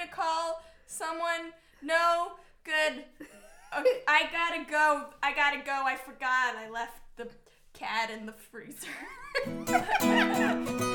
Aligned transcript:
to 0.00 0.08
call 0.08 0.62
someone? 0.86 1.52
No? 1.82 2.32
Good. 2.64 3.04
Okay, 3.78 4.02
I 4.08 4.24
gotta 4.32 4.68
go. 4.68 5.10
I 5.22 5.32
gotta 5.32 5.58
go. 5.58 5.70
I 5.70 5.94
forgot. 5.94 6.56
I 6.56 6.68
left 6.70 6.98
the 7.16 7.28
cat 7.72 8.10
in 8.10 8.26
the 8.26 8.32
freezer. 8.32 8.88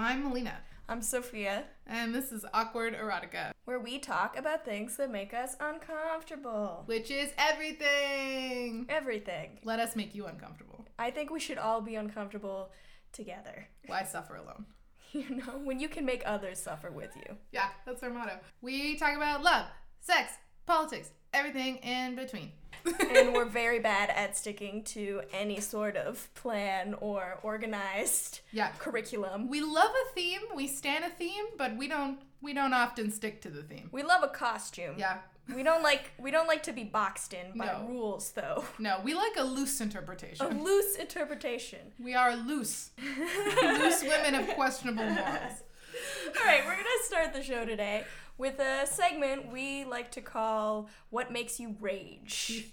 I'm 0.00 0.22
Melina, 0.22 0.54
I'm 0.88 1.02
Sophia, 1.02 1.64
and 1.84 2.14
this 2.14 2.30
is 2.30 2.44
Awkward 2.54 2.94
Erotica, 2.96 3.50
where 3.64 3.80
we 3.80 3.98
talk 3.98 4.38
about 4.38 4.64
things 4.64 4.96
that 4.96 5.10
make 5.10 5.34
us 5.34 5.56
uncomfortable. 5.58 6.84
which 6.86 7.10
is 7.10 7.32
everything. 7.36 8.86
Everything. 8.88 9.58
Let 9.64 9.80
us 9.80 9.96
make 9.96 10.14
you 10.14 10.26
uncomfortable. 10.26 10.86
I 11.00 11.10
think 11.10 11.30
we 11.32 11.40
should 11.40 11.58
all 11.58 11.80
be 11.80 11.96
uncomfortable 11.96 12.70
together. 13.12 13.66
Why 13.88 14.04
suffer 14.04 14.36
alone? 14.36 14.66
You 15.10 15.36
know, 15.36 15.58
when 15.64 15.80
you 15.80 15.88
can 15.88 16.04
make 16.04 16.22
others 16.26 16.60
suffer 16.60 16.90
with 16.92 17.16
you. 17.16 17.34
Yeah, 17.50 17.70
that's 17.84 18.02
our 18.02 18.10
motto. 18.10 18.38
We 18.60 18.94
talk 18.98 19.16
about 19.16 19.42
love, 19.42 19.64
sex, 20.00 20.34
politics, 20.66 21.10
everything 21.32 21.78
in 21.78 22.14
between. 22.14 22.52
And 22.84 23.32
we're 23.34 23.44
very 23.44 23.78
bad 23.78 24.10
at 24.10 24.36
sticking 24.36 24.82
to 24.84 25.22
any 25.32 25.60
sort 25.60 25.96
of 25.96 26.32
plan 26.34 26.94
or 27.00 27.38
organized 27.42 28.40
yeah. 28.52 28.70
curriculum. 28.78 29.48
We 29.48 29.60
love 29.60 29.90
a 29.90 30.14
theme, 30.14 30.40
we 30.54 30.66
stand 30.66 31.04
a 31.04 31.10
theme, 31.10 31.44
but 31.56 31.76
we 31.76 31.88
don't 31.88 32.20
we 32.40 32.54
don't 32.54 32.72
often 32.72 33.10
stick 33.10 33.40
to 33.42 33.50
the 33.50 33.62
theme. 33.62 33.88
We 33.92 34.02
love 34.02 34.22
a 34.22 34.28
costume. 34.28 34.94
Yeah. 34.96 35.18
We 35.54 35.62
don't 35.62 35.82
like 35.82 36.10
we 36.18 36.30
don't 36.30 36.46
like 36.46 36.62
to 36.64 36.72
be 36.72 36.84
boxed 36.84 37.32
in 37.32 37.56
by 37.56 37.66
No. 37.66 37.86
rules 37.88 38.32
though. 38.32 38.64
No, 38.78 39.00
we 39.02 39.14
like 39.14 39.32
a 39.36 39.44
loose 39.44 39.80
A 39.80 39.84
interpretation. 39.84 40.62
loose 40.62 40.96
interpretation. 40.96 41.78
We 41.98 42.14
are 42.14 42.36
loose. 42.36 42.90
loose 43.62 44.02
women 44.02 44.34
of 44.34 44.48
questionable 44.48 45.04
morals. 45.04 45.62
All 46.38 46.46
right, 46.46 46.64
we're 46.64 46.76
gonna 46.76 47.04
start 47.04 47.32
the 47.32 47.42
show 47.42 47.64
today 47.64 48.04
with 48.38 48.60
a 48.60 48.86
segment 48.86 49.52
we 49.52 49.84
like 49.84 50.10
to 50.12 50.20
call 50.20 50.88
"What 51.10 51.30
Makes 51.30 51.60
You 51.60 51.76
Rage." 51.80 52.68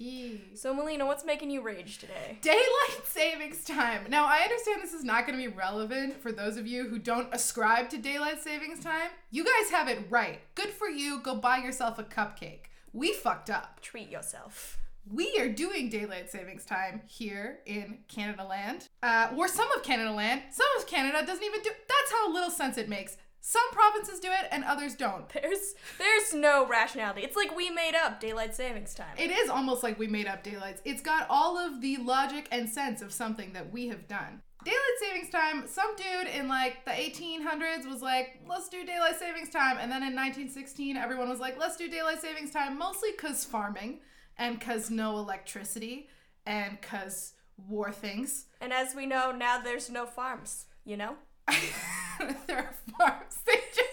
So, 0.54 0.74
Melina, 0.74 1.06
what's 1.06 1.26
making 1.26 1.50
you 1.50 1.62
rage 1.62 1.98
today? 1.98 2.38
Daylight 2.42 3.06
savings 3.06 3.64
time. 3.66 4.06
Now, 4.10 4.26
I 4.26 4.40
understand 4.40 4.82
this 4.82 4.94
is 4.94 5.04
not 5.04 5.28
going 5.28 5.38
to 5.38 5.50
be 5.50 5.54
relevant 5.54 6.22
for 6.22 6.32
those 6.32 6.58
of 6.58 6.68
you 6.68 6.88
who 6.88 7.00
don't 7.00 7.34
ascribe 7.34 7.90
to 7.90 7.98
daylight 7.98 8.42
savings 8.42 8.84
time. 8.84 9.10
You 9.32 9.44
guys 9.44 9.72
have 9.72 9.90
it 9.90 10.06
right. 10.10 10.40
Good 10.54 10.70
for 10.70 10.88
you. 10.88 11.20
Go 11.20 11.36
buy 11.36 11.58
yourself 11.58 12.00
a 12.00 12.04
cupcake. 12.04 12.66
We 12.94 13.12
fucked 13.14 13.50
up. 13.50 13.82
Treat 13.82 14.10
yourself. 14.10 14.78
We 15.12 15.38
are 15.40 15.50
doing 15.50 15.90
daylight 15.90 16.32
savings 16.32 16.66
time 16.66 17.02
here 17.06 17.60
in 17.68 18.00
Canada 18.08 18.44
land, 18.44 18.88
uh, 19.04 19.28
or 19.38 19.48
some 19.48 19.72
of 19.74 19.84
Canada 19.84 20.12
land. 20.12 20.42
Some 20.50 20.66
of 20.80 20.88
Canada 20.88 21.24
doesn't 21.24 21.44
even 21.44 21.62
do. 21.62 21.70
That's 21.88 22.12
how 22.12 22.34
little 22.34 22.50
sense 22.50 22.78
it 22.78 22.90
makes. 22.90 23.18
Some 23.48 23.70
provinces 23.74 24.20
do 24.20 24.30
it 24.32 24.48
and 24.50 24.64
others 24.64 24.96
don't. 24.96 25.30
There's 25.30 25.76
there's 26.00 26.34
no 26.34 26.66
rationality. 26.68 27.22
It's 27.22 27.36
like 27.36 27.56
we 27.56 27.70
made 27.70 27.94
up 27.94 28.20
daylight 28.20 28.56
savings 28.56 28.96
time. 28.96 29.16
It 29.20 29.30
is 29.30 29.52
almost 29.52 29.84
like 29.84 30.00
we 30.00 30.08
made 30.08 30.26
up 30.26 30.42
daylights. 30.44 30.82
It's 30.84 31.04
got 31.04 31.28
all 31.30 31.56
of 31.56 31.80
the 31.80 31.98
logic 31.98 32.48
and 32.52 32.68
sense 32.68 33.04
of 33.04 33.14
something 33.14 33.54
that 33.54 33.72
we 33.72 33.88
have 33.90 34.08
done. 34.08 34.42
Daylight 34.64 35.00
savings 35.00 35.30
time, 35.30 35.68
some 35.68 35.96
dude 35.96 36.34
in 36.34 36.48
like 36.48 36.86
the 36.86 36.92
1800s 36.92 37.88
was 37.88 38.02
like, 38.02 38.42
let's 38.50 38.68
do 38.68 38.84
daylight 38.84 39.20
savings 39.20 39.52
time. 39.52 39.78
And 39.80 39.92
then 39.92 40.02
in 40.02 40.16
1916, 40.16 40.98
everyone 40.98 41.30
was 41.30 41.40
like, 41.40 41.60
let's 41.60 41.78
do 41.78 41.88
daylight 41.88 42.22
savings 42.22 42.50
time, 42.50 42.80
mostly 42.80 43.12
because 43.12 43.46
farming 43.46 44.00
and 44.40 44.58
because 44.58 44.90
no 44.90 45.20
electricity 45.20 46.10
and 46.48 46.82
because 46.82 47.34
war 47.58 47.92
things. 47.92 48.48
And 48.60 48.74
as 48.74 48.96
we 48.96 49.06
know, 49.06 49.32
now 49.32 49.62
there's 49.62 49.92
no 49.92 50.08
farms, 50.08 50.66
you 50.84 50.98
know? 50.98 51.14
there 52.48 52.58
are 52.58 52.74
farms. 52.98 53.40
They 53.46 53.56
just 53.76 53.90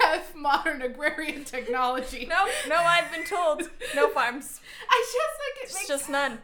have 0.00 0.34
modern 0.34 0.82
agrarian 0.82 1.44
technology. 1.44 2.26
No, 2.26 2.46
no, 2.68 2.76
I've 2.76 3.10
been 3.12 3.24
told. 3.24 3.70
No 3.94 4.08
farms. 4.14 4.60
I 4.90 5.04
just 5.04 5.16
like 5.16 5.62
it 5.62 5.64
It's 5.66 5.74
makes 5.74 5.88
just 5.88 6.10
none. 6.10 6.38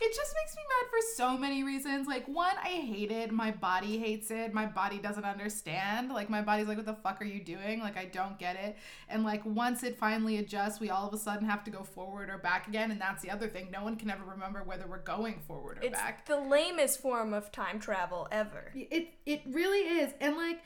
It 0.00 0.14
just 0.14 0.34
makes 0.42 0.54
me 0.56 0.62
mad 0.68 0.90
for 0.90 0.98
so 1.16 1.36
many 1.38 1.62
reasons. 1.64 2.06
Like, 2.06 2.26
one, 2.26 2.54
I 2.62 2.68
hate 2.68 3.10
it. 3.10 3.32
My 3.32 3.50
body 3.50 3.98
hates 3.98 4.30
it. 4.30 4.52
My 4.54 4.66
body 4.66 4.98
doesn't 4.98 5.24
understand. 5.24 6.10
Like, 6.10 6.30
my 6.30 6.42
body's 6.42 6.66
like, 6.68 6.76
what 6.76 6.86
the 6.86 6.94
fuck 6.94 7.20
are 7.20 7.24
you 7.26 7.42
doing? 7.42 7.80
Like, 7.80 7.96
I 7.96 8.04
don't 8.06 8.38
get 8.38 8.56
it. 8.56 8.76
And, 9.08 9.24
like, 9.24 9.44
once 9.44 9.82
it 9.82 9.98
finally 9.98 10.38
adjusts, 10.38 10.80
we 10.80 10.90
all 10.90 11.08
of 11.08 11.14
a 11.14 11.18
sudden 11.18 11.46
have 11.48 11.64
to 11.64 11.70
go 11.70 11.82
forward 11.82 12.30
or 12.30 12.38
back 12.38 12.68
again. 12.68 12.90
And 12.90 13.00
that's 13.00 13.22
the 13.22 13.30
other 13.30 13.48
thing. 13.48 13.70
No 13.72 13.84
one 13.84 13.96
can 13.96 14.10
ever 14.10 14.24
remember 14.24 14.62
whether 14.64 14.86
we're 14.86 14.98
going 14.98 15.40
forward 15.46 15.78
or 15.78 15.82
It's 15.82 15.98
back. 15.98 16.26
the 16.26 16.36
lamest 16.38 17.00
form 17.00 17.32
of 17.34 17.50
time 17.52 17.78
travel 17.78 18.28
ever. 18.30 18.72
It, 18.74 19.08
it 19.26 19.42
really 19.46 19.80
is. 19.80 20.12
And, 20.20 20.36
like, 20.36 20.62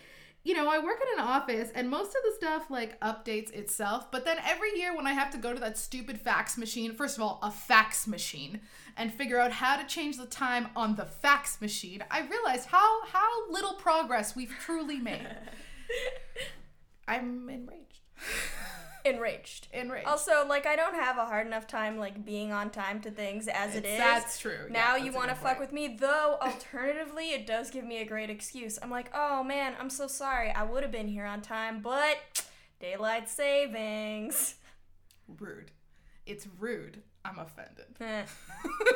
you 0.48 0.54
know, 0.54 0.66
I 0.66 0.78
work 0.78 0.98
in 1.02 1.20
an 1.20 1.28
office 1.28 1.70
and 1.74 1.90
most 1.90 2.16
of 2.16 2.22
the 2.24 2.32
stuff 2.34 2.70
like 2.70 2.98
updates 3.00 3.52
itself, 3.52 4.10
but 4.10 4.24
then 4.24 4.38
every 4.46 4.78
year 4.78 4.96
when 4.96 5.06
I 5.06 5.12
have 5.12 5.30
to 5.32 5.36
go 5.36 5.52
to 5.52 5.60
that 5.60 5.76
stupid 5.76 6.18
fax 6.18 6.56
machine, 6.56 6.94
first 6.94 7.18
of 7.18 7.22
all, 7.22 7.38
a 7.42 7.50
fax 7.50 8.06
machine, 8.06 8.62
and 8.96 9.12
figure 9.12 9.38
out 9.38 9.52
how 9.52 9.76
to 9.76 9.84
change 9.84 10.16
the 10.16 10.24
time 10.24 10.68
on 10.74 10.96
the 10.96 11.04
fax 11.04 11.60
machine, 11.60 12.02
I 12.10 12.26
realize 12.26 12.64
how 12.64 13.04
how 13.04 13.50
little 13.50 13.74
progress 13.74 14.34
we've 14.34 14.54
truly 14.58 14.98
made. 14.98 15.28
I'm 17.06 17.50
enraged. 17.50 18.00
Enraged. 19.04 19.68
Enraged. 19.72 20.06
Also, 20.06 20.46
like 20.46 20.66
I 20.66 20.76
don't 20.76 20.94
have 20.94 21.18
a 21.18 21.24
hard 21.26 21.46
enough 21.46 21.66
time 21.66 21.98
like 21.98 22.24
being 22.24 22.52
on 22.52 22.70
time 22.70 23.00
to 23.02 23.10
things 23.10 23.48
as 23.48 23.74
it 23.74 23.78
It's- 23.84 23.92
is. 23.94 23.98
That's 23.98 24.38
true. 24.38 24.66
now 24.70 24.96
Yeah, 24.96 25.04
you 25.04 25.12
want 25.12 25.28
to 25.30 25.34
fuck 25.34 25.58
with 25.60 25.72
me, 25.72 25.96
though. 25.98 26.38
Alternatively, 26.42 27.30
it 27.30 27.46
does 27.46 27.70
give 27.70 27.84
me 27.84 27.98
a 28.00 28.04
great 28.04 28.30
excuse. 28.30 28.78
I'm 28.82 28.90
like, 28.90 29.10
oh 29.14 29.42
man, 29.44 29.74
I'm 29.80 29.90
so 29.90 30.06
sorry. 30.06 30.50
I 30.50 30.62
would 30.64 30.82
have 30.82 30.92
been 30.92 31.08
here 31.08 31.24
on 31.24 31.40
time, 31.40 31.80
but 31.80 32.18
daylight 32.80 33.28
savings. 33.28 34.56
rude. 35.38 35.70
It's 36.26 36.46
rude. 36.58 37.02
I'm 37.24 37.38
offended. 37.38 37.86
Eh, 38.00 38.24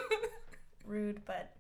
rude, 0.85 1.23
but 1.25 1.53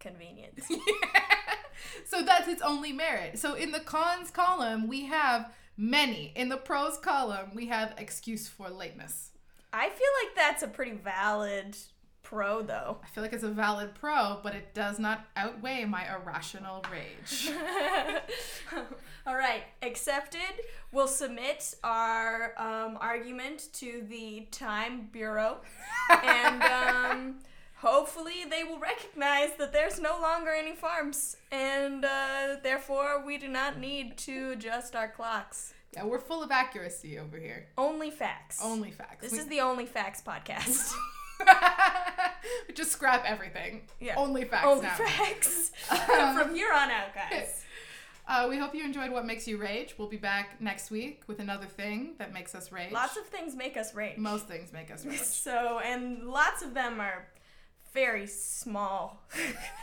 convenient. 0.00 0.60
so 2.06 2.22
that's 2.22 2.48
its 2.48 2.62
only 2.62 2.92
merit. 2.92 3.38
So 3.38 3.54
in 3.54 3.72
the 3.72 3.80
cons 3.80 4.30
column, 4.30 4.86
we 4.88 5.06
have 5.06 5.52
many. 5.76 6.32
In 6.34 6.48
the 6.48 6.56
pros 6.56 6.98
column, 6.98 7.50
we 7.54 7.66
have 7.66 7.94
excuse 7.98 8.48
for 8.48 8.70
lateness. 8.70 9.30
I 9.72 9.88
feel 9.88 10.08
like 10.22 10.36
that's 10.36 10.62
a 10.62 10.68
pretty 10.68 10.92
valid 10.92 11.76
pro, 12.22 12.62
though. 12.62 12.98
I 13.02 13.06
feel 13.08 13.22
like 13.22 13.32
it's 13.32 13.44
a 13.44 13.50
valid 13.50 13.94
pro, 13.94 14.40
but 14.42 14.54
it 14.54 14.74
does 14.74 14.98
not 14.98 15.26
outweigh 15.36 15.84
my 15.84 16.06
irrational 16.12 16.84
rage. 16.90 17.50
All 19.26 19.36
right, 19.36 19.62
accepted. 19.82 20.40
We'll 20.90 21.06
submit 21.06 21.74
our 21.84 22.54
um, 22.56 22.98
argument 23.00 23.68
to 23.74 24.04
the 24.08 24.46
Time 24.50 25.08
Bureau, 25.12 25.58
and 26.24 26.62
um, 26.62 27.38
hopefully 27.84 28.44
they 28.48 28.64
will 28.64 28.78
recognize 28.78 29.50
that 29.58 29.72
there's 29.72 30.00
no 30.00 30.18
longer 30.20 30.50
any 30.50 30.74
farms, 30.74 31.36
and 31.52 32.04
uh, 32.04 32.56
therefore 32.62 33.22
we 33.24 33.38
do 33.38 33.48
not 33.48 33.78
need 33.78 34.16
to 34.18 34.50
adjust 34.52 34.96
our 34.96 35.08
clocks. 35.08 35.74
yeah, 35.92 36.04
we're 36.04 36.18
full 36.18 36.42
of 36.42 36.50
accuracy 36.50 37.18
over 37.18 37.36
here. 37.38 37.66
Only 37.78 38.10
facts. 38.10 38.60
Only 38.62 38.90
facts. 38.90 39.22
This 39.22 39.32
We- 39.32 39.38
is 39.38 39.46
the 39.46 39.60
Only 39.60 39.86
Facts 39.86 40.22
podcast. 40.26 40.92
just 42.74 42.92
scrap 42.92 43.24
everything. 43.26 43.82
Yeah. 44.00 44.14
Only 44.16 44.44
facts 44.44 44.66
Only 44.66 44.82
now. 44.82 44.94
facts. 44.94 45.72
Um, 45.90 45.98
From 46.38 46.54
here 46.54 46.72
on 46.72 46.90
out, 46.90 47.14
guys. 47.14 47.62
Uh, 48.26 48.46
we 48.48 48.56
hope 48.56 48.74
you 48.74 48.82
enjoyed 48.82 49.10
what 49.10 49.26
makes 49.26 49.46
you 49.46 49.58
rage. 49.58 49.94
We'll 49.98 50.08
be 50.08 50.16
back 50.16 50.58
next 50.60 50.90
week 50.90 51.22
with 51.26 51.40
another 51.40 51.66
thing 51.66 52.14
that 52.18 52.32
makes 52.32 52.54
us 52.54 52.72
rage. 52.72 52.90
Lots 52.90 53.18
of 53.18 53.26
things 53.26 53.54
make 53.54 53.76
us 53.76 53.94
rage. 53.94 54.16
most 54.16 54.48
things 54.48 54.72
make 54.72 54.90
us 54.90 55.04
rage. 55.04 55.18
So, 55.20 55.80
and 55.84 56.22
lots 56.24 56.62
of 56.62 56.72
them 56.72 57.00
are 57.00 57.26
very 57.94 58.26
small, 58.26 59.22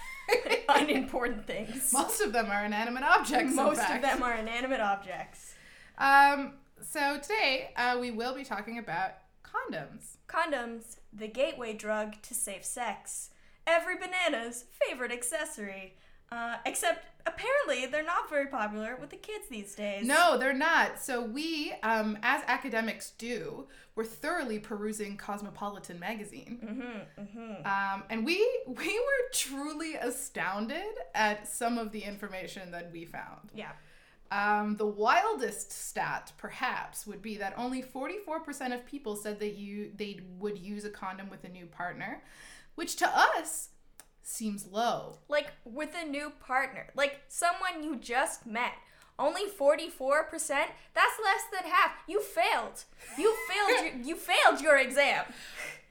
unimportant 0.69 1.47
things. 1.47 1.91
Most 1.93 2.21
of 2.21 2.33
them 2.33 2.51
are 2.51 2.65
inanimate 2.65 3.03
objects. 3.03 3.55
Most 3.55 3.89
of 3.89 4.01
them 4.01 4.21
are 4.21 4.35
inanimate 4.35 4.81
objects. 4.81 5.55
Um, 5.97 6.53
so 6.81 7.17
today 7.19 7.71
uh, 7.77 7.97
we 7.99 8.11
will 8.11 8.35
be 8.35 8.43
talking 8.43 8.77
about 8.77 9.13
condoms. 9.43 10.17
Condoms, 10.27 10.97
the 11.11 11.27
gateway 11.27 11.73
drug 11.73 12.21
to 12.23 12.33
safe 12.33 12.65
sex. 12.65 13.29
Every 13.65 13.95
banana's 13.95 14.65
favorite 14.85 15.11
accessory. 15.11 15.95
Uh, 16.31 16.55
except 16.65 17.05
apparently 17.25 17.85
they're 17.87 18.05
not 18.05 18.29
very 18.29 18.47
popular 18.47 18.95
with 18.99 19.09
the 19.09 19.17
kids 19.17 19.45
these 19.49 19.75
days. 19.75 20.05
No, 20.07 20.37
they're 20.37 20.53
not. 20.53 20.99
So 20.99 21.21
we, 21.21 21.73
um, 21.83 22.17
as 22.23 22.41
academics 22.47 23.11
do, 23.17 23.67
we're 23.95 24.05
thoroughly 24.05 24.57
perusing 24.57 25.17
Cosmopolitan 25.17 25.99
magazine, 25.99 26.59
Mm-hmm. 26.63 27.21
Mm-hmm. 27.21 27.65
um, 27.67 28.03
and 28.09 28.25
we 28.25 28.37
we 28.67 28.99
were 28.99 29.29
truly 29.33 29.95
astounded 29.95 30.93
at 31.13 31.47
some 31.47 31.77
of 31.77 31.91
the 31.91 31.99
information 31.99 32.71
that 32.71 32.91
we 32.91 33.03
found. 33.05 33.51
Yeah. 33.53 33.71
Um, 34.31 34.77
the 34.77 34.85
wildest 34.87 35.73
stat, 35.73 36.31
perhaps, 36.37 37.05
would 37.05 37.21
be 37.21 37.35
that 37.37 37.53
only 37.57 37.83
44% 37.83 38.73
of 38.73 38.85
people 38.85 39.17
said 39.17 39.39
that 39.41 39.57
you 39.57 39.91
they 39.93 40.21
would 40.39 40.57
use 40.57 40.85
a 40.85 40.89
condom 40.89 41.29
with 41.29 41.43
a 41.43 41.49
new 41.49 41.65
partner, 41.65 42.23
which 42.75 42.95
to 42.95 43.09
us 43.09 43.67
seems 44.23 44.67
low. 44.67 45.17
Like 45.27 45.51
with 45.65 45.91
a 45.95 46.05
new 46.05 46.31
partner, 46.45 46.87
like 46.95 47.21
someone 47.27 47.83
you 47.83 47.95
just 47.97 48.45
met. 48.45 48.73
Only 49.19 49.43
44%? 49.45 49.89
That's 50.39 51.19
less 51.23 51.43
than 51.53 51.69
half. 51.71 51.91
You 52.07 52.21
failed. 52.21 52.83
You 53.19 53.35
failed 53.49 53.85
your, 53.93 54.03
you 54.03 54.15
failed 54.15 54.61
your 54.61 54.77
exam. 54.77 55.25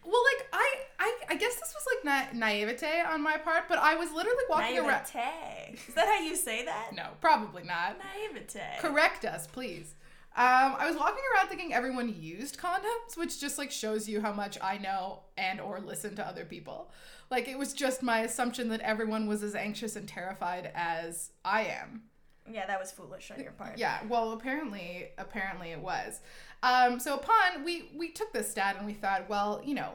Well, 0.04 0.22
like 0.34 0.48
I, 0.52 0.74
I, 0.98 1.16
I 1.28 1.34
guess 1.36 1.54
this 1.56 1.74
was 1.74 1.86
like 1.94 2.32
na- 2.32 2.38
naivete 2.38 3.02
on 3.06 3.22
my 3.22 3.36
part, 3.36 3.64
but 3.68 3.78
I 3.78 3.94
was 3.94 4.10
literally 4.10 4.42
walking 4.48 4.78
around. 4.78 4.86
Naivete. 5.14 5.74
Is 5.88 5.94
that 5.94 6.06
how 6.06 6.20
you 6.20 6.34
say 6.34 6.64
that? 6.64 6.92
No, 6.94 7.08
probably 7.20 7.62
not. 7.62 7.98
Naivete. 7.98 8.60
Correct 8.80 9.24
us, 9.24 9.46
please. 9.46 9.94
Um, 10.36 10.76
I 10.78 10.88
was 10.88 10.96
walking 10.96 11.22
around 11.34 11.48
thinking 11.48 11.74
everyone 11.74 12.14
used 12.16 12.56
condoms, 12.58 13.16
which 13.16 13.40
just 13.40 13.58
like 13.58 13.70
shows 13.70 14.08
you 14.08 14.20
how 14.20 14.32
much 14.32 14.56
I 14.62 14.78
know 14.78 15.24
and 15.36 15.60
or 15.60 15.80
listen 15.80 16.14
to 16.16 16.26
other 16.26 16.44
people. 16.44 16.90
Like 17.30 17.48
it 17.48 17.58
was 17.58 17.72
just 17.72 18.02
my 18.02 18.20
assumption 18.20 18.68
that 18.68 18.80
everyone 18.80 19.26
was 19.26 19.42
as 19.42 19.54
anxious 19.54 19.96
and 19.96 20.08
terrified 20.08 20.70
as 20.74 21.30
I 21.44 21.64
am. 21.64 22.02
Yeah, 22.50 22.66
that 22.66 22.80
was 22.80 22.90
foolish 22.90 23.30
on 23.30 23.40
your 23.40 23.52
part. 23.52 23.76
Yeah, 23.78 23.98
well, 24.08 24.32
apparently, 24.32 25.08
apparently 25.18 25.72
it 25.72 25.80
was. 25.80 26.20
Um, 26.62 27.00
so 27.00 27.14
upon 27.14 27.64
we 27.64 27.90
we 27.96 28.10
took 28.10 28.32
this 28.32 28.50
stat 28.50 28.76
and 28.78 28.86
we 28.86 28.94
thought, 28.94 29.28
well, 29.28 29.60
you 29.64 29.74
know, 29.74 29.92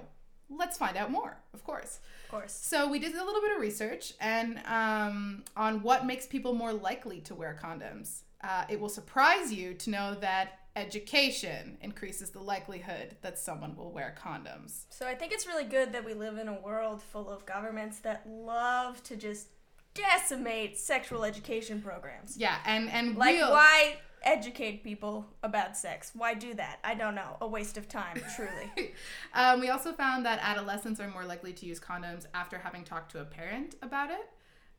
let's 0.50 0.78
find 0.78 0.98
out 0.98 1.12
more. 1.12 1.38
Of 1.54 1.64
course. 1.64 2.00
Of 2.26 2.31
course. 2.31 2.54
So 2.54 2.90
we 2.90 3.00
did 3.00 3.16
a 3.16 3.24
little 3.24 3.42
bit 3.42 3.54
of 3.56 3.62
research 3.62 4.14
and 4.20 4.60
um, 4.66 5.44
on 5.56 5.81
what 5.81 6.06
makes 6.06 6.26
people 6.26 6.54
more 6.54 6.74
likely 6.74 7.22
to 7.22 7.36
wear 7.36 7.58
condoms. 7.62 8.22
Uh, 8.45 8.63
it 8.69 8.80
will 8.80 8.89
surprise 8.89 9.51
you 9.51 9.74
to 9.74 9.89
know 9.89 10.15
that 10.21 10.59
education 10.75 11.77
increases 11.81 12.30
the 12.30 12.39
likelihood 12.39 13.15
that 13.21 13.39
someone 13.39 13.75
will 13.75 13.92
wear 13.92 14.15
condoms. 14.21 14.83
So 14.89 15.07
I 15.07 15.15
think 15.15 15.31
it's 15.31 15.47
really 15.47 15.63
good 15.63 15.94
that 15.94 16.06
we 16.06 16.13
live 16.13 16.38
in 16.38 16.47
a 16.47 16.59
world 16.62 17.01
full 17.01 17.30
of 17.30 17.45
governments 17.45 18.00
that 18.00 18.27
love 18.27 19.01
to 19.03 19.15
just 19.15 19.47
decimate 19.95 20.77
sexual 20.77 21.24
education 21.24 21.81
programs. 21.81 22.38
Yeah, 22.38 22.57
and 22.65 22.89
and 22.89 23.18
Like, 23.18 23.36
real, 23.36 23.50
why 23.51 23.95
educate 24.21 24.83
people 24.83 25.25
about 25.42 25.77
sex? 25.77 26.12
Why 26.13 26.33
do 26.33 26.53
that? 26.56 26.80
I 26.83 26.94
don't 26.94 27.15
know. 27.15 27.38
A 27.42 27.47
waste 27.47 27.77
of 27.77 27.88
time, 27.88 28.21
truly. 28.36 28.94
um, 29.33 29.62
we 29.62 29.69
also 29.69 29.94
found 29.94 30.25
that 30.25 30.39
adolescents 30.42 31.00
are 31.00 31.07
more 31.07 31.25
likely 31.25 31.53
to 31.53 31.65
use 31.65 31.80
condoms 31.80 32.25
after 32.33 32.57
having 32.57 32.83
talked 32.83 33.12
to 33.12 33.21
a 33.21 33.25
parent 33.25 33.75
about 33.81 34.12
it, 34.12 34.30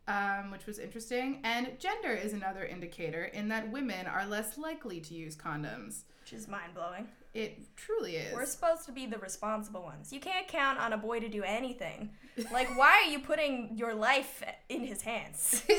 um, 0.09 0.51
which 0.51 0.67
was 0.67 0.79
interesting. 0.79 1.41
And 1.45 1.79
gender 1.79 2.13
is 2.13 2.33
another 2.33 2.65
indicator 2.65 3.25
in 3.25 3.49
that 3.49 3.71
women 3.71 4.07
are 4.07 4.27
less 4.27 4.59
likely 4.59 5.01
to 5.01 5.15
use 5.15 5.37
condoms. 5.37 6.03
Which 6.23 6.33
is 6.33 6.49
mind 6.49 6.75
blowing. 6.75 7.07
It 7.35 7.77
truly 7.77 8.17
is. 8.17 8.35
We're 8.35 8.47
supposed 8.47 8.87
to 8.87 8.93
be 8.93 9.05
the 9.07 9.19
responsible 9.19 9.83
ones. 9.83 10.11
You 10.11 10.21
can't 10.21 10.49
count 10.49 10.79
on 10.79 10.95
a 10.95 10.97
boy 10.97 11.21
to 11.21 11.29
do 11.29 11.43
anything. 11.43 12.11
Like, 12.51 12.77
why 12.79 13.03
are 13.05 13.11
you 13.11 13.19
putting 13.19 13.77
your 13.77 13.95
life 13.95 14.43
in 14.71 14.81
his 14.81 15.03
hands? 15.03 15.63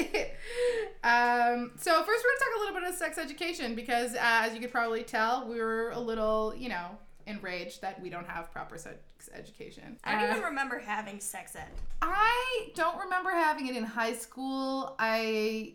um, 1.04 1.72
so 1.78 2.04
first 2.04 2.24
we're 2.24 2.30
gonna 2.30 2.40
talk 2.40 2.56
a 2.56 2.60
little 2.60 2.80
bit 2.80 2.84
of 2.88 2.96
sex 2.96 3.18
education 3.18 3.74
because 3.74 4.14
uh, 4.14 4.20
as 4.22 4.54
you 4.54 4.60
could 4.60 4.72
probably 4.72 5.04
tell, 5.04 5.48
we 5.50 5.60
were 5.60 5.90
a 5.92 6.00
little, 6.00 6.54
you 6.56 6.70
know, 6.70 6.98
enraged 7.28 7.82
that 7.82 8.02
we 8.02 8.10
don't 8.10 8.28
have 8.28 8.52
proper 8.52 8.78
sex 8.78 8.98
education. 9.34 9.98
I 10.04 10.14
don't 10.14 10.30
Uh, 10.30 10.32
even 10.32 10.44
remember 10.44 10.80
having 10.80 11.20
sex 11.20 11.56
ed. 11.56 11.70
I 12.02 12.72
don't 12.76 12.98
remember 13.00 13.30
having 13.32 13.68
it 13.68 13.76
in 13.76 13.84
high 13.84 14.14
school. 14.14 14.96
I 14.98 15.74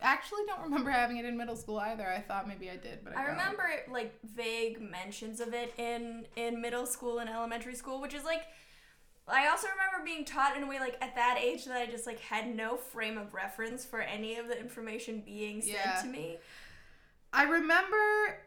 actually 0.00 0.42
don't 0.46 0.62
remember 0.62 0.90
having 0.90 1.16
it 1.18 1.24
in 1.24 1.36
middle 1.36 1.56
school 1.56 1.78
either. 1.78 2.06
I 2.08 2.20
thought 2.20 2.46
maybe 2.48 2.70
I 2.70 2.76
did, 2.76 3.00
but 3.04 3.16
I, 3.16 3.22
I 3.22 3.26
don't. 3.26 3.36
remember 3.36 3.64
like 3.90 4.14
vague 4.24 4.80
mentions 4.80 5.40
of 5.40 5.52
it 5.54 5.72
in 5.78 6.26
in 6.36 6.60
middle 6.60 6.86
school 6.86 7.18
and 7.18 7.28
elementary 7.28 7.74
school, 7.74 8.00
which 8.00 8.14
is 8.14 8.24
like 8.24 8.42
I 9.26 9.48
also 9.48 9.68
remember 9.68 10.02
being 10.04 10.24
taught 10.24 10.56
in 10.56 10.62
a 10.62 10.66
way 10.66 10.78
like 10.80 10.96
at 11.02 11.14
that 11.16 11.38
age 11.38 11.66
that 11.66 11.76
I 11.76 11.86
just 11.86 12.06
like 12.06 12.20
had 12.20 12.54
no 12.54 12.76
frame 12.76 13.18
of 13.18 13.34
reference 13.34 13.84
for 13.84 14.00
any 14.00 14.36
of 14.36 14.48
the 14.48 14.58
information 14.58 15.20
being 15.20 15.60
said 15.60 15.72
Yeah. 15.74 16.00
to 16.02 16.06
me. 16.08 16.38
I 17.32 17.42
remember 17.42 18.38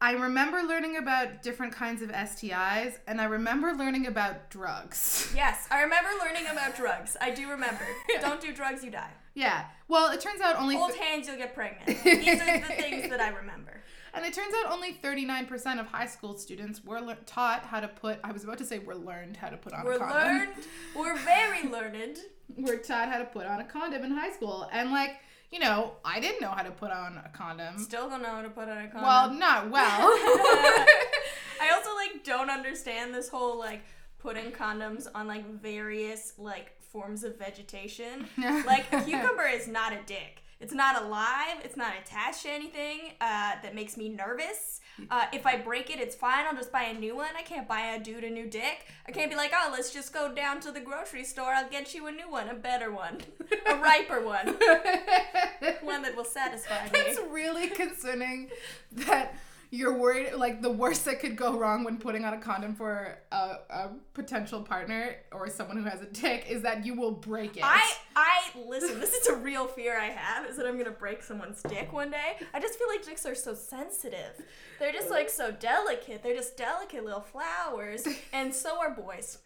I 0.00 0.12
remember 0.12 0.62
learning 0.62 0.96
about 0.96 1.42
different 1.42 1.72
kinds 1.72 2.02
of 2.02 2.10
STIs 2.10 2.98
and 3.08 3.20
I 3.20 3.24
remember 3.24 3.72
learning 3.72 4.06
about 4.06 4.48
drugs. 4.50 5.32
Yes, 5.34 5.66
I 5.70 5.82
remember 5.82 6.10
learning 6.24 6.46
about 6.50 6.76
drugs. 6.76 7.16
I 7.20 7.30
do 7.30 7.48
remember. 7.50 7.84
Don't 8.20 8.40
do 8.40 8.52
drugs, 8.52 8.84
you 8.84 8.90
die. 8.90 9.10
yeah. 9.34 9.64
Well, 9.88 10.12
it 10.12 10.20
turns 10.20 10.40
out 10.40 10.56
only 10.56 10.76
Hold 10.76 10.94
hands, 10.94 11.26
you'll 11.26 11.36
get 11.36 11.54
pregnant. 11.54 11.86
These 12.04 12.40
are 12.40 12.58
the 12.60 12.74
things 12.74 13.08
that 13.10 13.20
I 13.20 13.30
remember. 13.30 13.80
and 14.14 14.24
it 14.24 14.32
turns 14.34 14.54
out 14.64 14.70
only 14.72 14.92
39% 15.02 15.80
of 15.80 15.86
high 15.86 16.06
school 16.06 16.36
students 16.38 16.84
were 16.84 17.00
lear- 17.00 17.16
taught 17.26 17.64
how 17.64 17.80
to 17.80 17.88
put 17.88 18.20
I 18.22 18.30
was 18.32 18.44
about 18.44 18.58
to 18.58 18.64
say 18.66 18.78
were 18.78 18.94
learned 18.94 19.36
how 19.36 19.48
to 19.48 19.56
put 19.56 19.72
on 19.72 19.80
a 19.80 19.84
We're 19.84 19.98
condom. 19.98 20.16
learned. 20.38 20.50
We're 20.96 21.16
very 21.16 21.68
learned. 21.68 22.18
We're 22.56 22.78
taught 22.78 23.08
how 23.08 23.18
to 23.18 23.24
put 23.24 23.46
on 23.46 23.60
a 23.60 23.64
condom 23.64 24.04
in 24.04 24.12
high 24.12 24.30
school. 24.32 24.68
And 24.72 24.90
like, 24.92 25.16
you 25.50 25.58
know, 25.58 25.92
I 26.04 26.20
didn't 26.20 26.40
know 26.40 26.50
how 26.50 26.62
to 26.62 26.70
put 26.70 26.90
on 26.90 27.20
a 27.24 27.28
condom. 27.30 27.78
Still 27.78 28.08
don't 28.08 28.22
know 28.22 28.28
how 28.28 28.42
to 28.42 28.50
put 28.50 28.68
on 28.68 28.78
a 28.78 28.88
condom. 28.88 29.02
Well, 29.02 29.32
not 29.32 29.70
well. 29.70 29.82
I 31.60 31.70
also 31.74 31.94
like 31.94 32.24
don't 32.24 32.50
understand 32.50 33.14
this 33.14 33.28
whole 33.28 33.58
like 33.58 33.80
putting 34.18 34.50
condoms 34.50 35.06
on 35.14 35.26
like 35.26 35.48
various 35.60 36.34
like 36.38 36.80
forms 36.80 37.24
of 37.24 37.38
vegetation. 37.38 38.26
Like 38.66 38.92
a 38.92 39.02
cucumber 39.02 39.46
is 39.46 39.68
not 39.68 39.92
a 39.92 39.98
dick. 40.06 40.42
It's 40.60 40.74
not 40.74 41.00
alive. 41.00 41.58
It's 41.62 41.76
not 41.76 41.92
attached 42.00 42.42
to 42.42 42.50
anything 42.50 43.12
uh, 43.20 43.54
that 43.62 43.74
makes 43.74 43.96
me 43.96 44.08
nervous. 44.08 44.80
Uh, 45.10 45.26
if 45.32 45.46
I 45.46 45.56
break 45.56 45.90
it, 45.90 46.00
it's 46.00 46.16
fine. 46.16 46.44
I'll 46.46 46.56
just 46.56 46.72
buy 46.72 46.84
a 46.84 46.94
new 46.94 47.14
one. 47.14 47.28
I 47.36 47.42
can't 47.42 47.68
buy 47.68 47.94
a 47.94 48.00
dude 48.00 48.24
a 48.24 48.30
new 48.30 48.46
dick. 48.46 48.86
I 49.06 49.12
can't 49.12 49.30
be 49.30 49.36
like, 49.36 49.52
oh, 49.54 49.70
let's 49.72 49.92
just 49.92 50.12
go 50.12 50.34
down 50.34 50.60
to 50.60 50.72
the 50.72 50.80
grocery 50.80 51.22
store. 51.22 51.52
I'll 51.52 51.68
get 51.68 51.94
you 51.94 52.08
a 52.08 52.10
new 52.10 52.28
one, 52.28 52.48
a 52.48 52.54
better 52.54 52.90
one, 52.90 53.18
a 53.66 53.76
riper 53.80 54.20
one, 54.20 54.46
one 55.82 56.02
that 56.02 56.16
will 56.16 56.24
satisfy 56.24 56.84
me. 56.84 56.90
It's 56.94 57.20
really 57.30 57.68
concerning 57.68 58.50
that 58.92 59.36
you're 59.70 59.96
worried, 59.96 60.32
like, 60.34 60.62
the 60.62 60.70
worst 60.70 61.04
that 61.04 61.20
could 61.20 61.36
go 61.36 61.58
wrong 61.58 61.84
when 61.84 61.98
putting 61.98 62.24
on 62.24 62.32
a 62.32 62.38
condom 62.38 62.74
for 62.74 63.18
a, 63.30 63.36
a 63.70 63.90
potential 64.14 64.62
partner 64.62 65.16
or 65.32 65.48
someone 65.48 65.76
who 65.76 65.84
has 65.84 66.00
a 66.00 66.06
dick 66.06 66.46
is 66.48 66.62
that 66.62 66.86
you 66.86 66.94
will 66.94 67.12
break 67.12 67.56
it. 67.56 67.62
I 67.64 67.92
I 68.16 68.40
listen. 68.66 68.98
This 68.98 69.12
is 69.12 69.26
a 69.28 69.36
real 69.36 69.66
fear 69.66 69.98
I 69.98 70.06
have 70.06 70.46
is 70.48 70.56
that 70.56 70.66
I'm 70.66 70.78
gonna 70.78 70.90
break 70.90 71.22
someone's 71.22 71.62
dick 71.62 71.92
one 71.92 72.10
day. 72.10 72.36
I 72.54 72.60
just 72.60 72.78
feel 72.78 72.88
like 72.88 73.04
dicks 73.04 73.26
are 73.26 73.34
so 73.34 73.54
sensitive. 73.54 74.42
They're 74.78 74.92
just 74.92 75.10
like 75.10 75.28
so 75.28 75.50
delicate. 75.50 76.22
They're 76.22 76.34
just 76.34 76.56
delicate 76.56 77.04
little 77.04 77.20
flowers, 77.20 78.06
and 78.32 78.54
so 78.54 78.80
are 78.80 78.90
boys. 78.90 79.38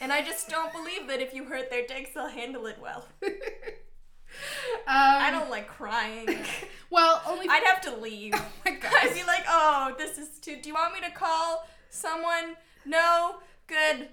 And 0.00 0.12
I 0.12 0.22
just 0.22 0.48
don't 0.48 0.72
believe 0.72 1.08
that 1.08 1.20
if 1.20 1.34
you 1.34 1.44
hurt 1.44 1.70
their 1.70 1.86
dicks, 1.86 2.10
they'll 2.14 2.28
handle 2.28 2.66
it 2.66 2.78
well. 2.80 3.06
Um, 4.86 4.94
I 4.94 5.30
don't 5.30 5.50
like 5.50 5.68
crying. 5.68 6.28
Well, 6.90 7.20
only. 7.26 7.46
I'd 7.50 7.64
have 7.64 7.82
to 7.82 7.96
leave. 7.96 8.32
my 8.32 8.70
God. 8.70 8.92
I'd 9.02 9.12
be 9.12 9.22
like, 9.24 9.44
oh, 9.46 9.94
this 9.98 10.16
is 10.16 10.38
too. 10.40 10.56
Do 10.62 10.70
you 10.70 10.74
want 10.74 10.94
me 10.94 11.00
to 11.00 11.10
call 11.10 11.68
someone? 11.90 12.56
No. 12.86 13.40
Good. 13.66 14.08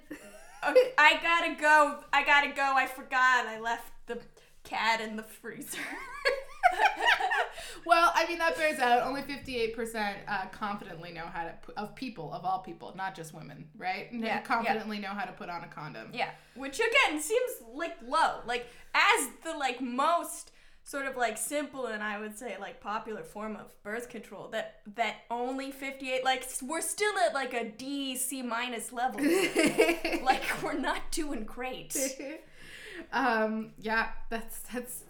Okay, 0.67 0.91
I 0.98 1.17
gotta 1.24 1.55
go. 1.57 2.03
I 2.12 2.25
gotta 2.25 2.50
go. 2.50 2.74
I 2.75 2.86
forgot. 2.86 3.45
I 3.45 3.62
left 3.62 3.93
the 4.07 4.19
cat 4.65 5.00
in 5.00 5.15
the 5.15 5.24
freezer. 5.24 5.79
I 8.25 8.27
mean 8.27 8.39
that 8.39 8.58
bears 8.58 8.79
out. 8.79 9.03
Only 9.03 9.22
fifty-eight 9.22 9.75
percent 9.75 10.17
uh, 10.27 10.48
confidently 10.51 11.12
know 11.12 11.25
how 11.32 11.44
to 11.44 11.53
put, 11.62 11.77
of 11.77 11.96
people 11.96 12.34
of 12.34 12.44
all 12.44 12.60
people, 12.60 12.94
not 12.98 13.15
just 13.15 13.34
women, 13.34 13.67
right? 13.77 14.08
Yeah, 14.12 14.41
confidently 14.41 15.00
know 15.00 15.10
how 15.10 15.25
to 15.25 15.32
put 15.32 15.50
on 15.50 15.63
a 15.63 15.67
condom. 15.67 16.10
Yeah, 16.13 16.29
which 16.55 16.79
again 16.79 17.22
seems 17.22 17.51
like 17.74 17.96
low. 18.05 18.39
Like 18.46 18.67
as 18.94 19.29
the 19.44 19.58
like 19.58 19.82
most 19.82 20.51
sort 20.84 21.08
of 21.08 21.17
like 21.17 21.38
simple 21.38 21.88
and 21.88 22.03
I 22.03 22.20
would 22.20 22.38
say 22.38 22.58
like 22.60 22.79
popular 22.79 23.24
form 23.24 23.55
of 23.55 23.72
birth 23.84 24.08
control 24.08 24.50
that 24.50 24.82
that 24.96 25.15
only 25.32 25.72
58 25.72 26.24
like 26.24 26.48
we're 26.62 26.82
still 26.82 27.17
at 27.25 27.34
like 27.34 27.55
a 27.55 27.65
D 27.70 28.15
C 28.15 28.41
minus 28.41 28.91
level. 28.91 29.20
like 30.24 30.44
we're 30.63 30.74
not 30.74 31.12
doing 31.12 31.44
great. 31.44 31.96
um. 33.13 33.72
Yeah. 33.77 34.10
That's 34.29 34.60
that's. 34.74 35.03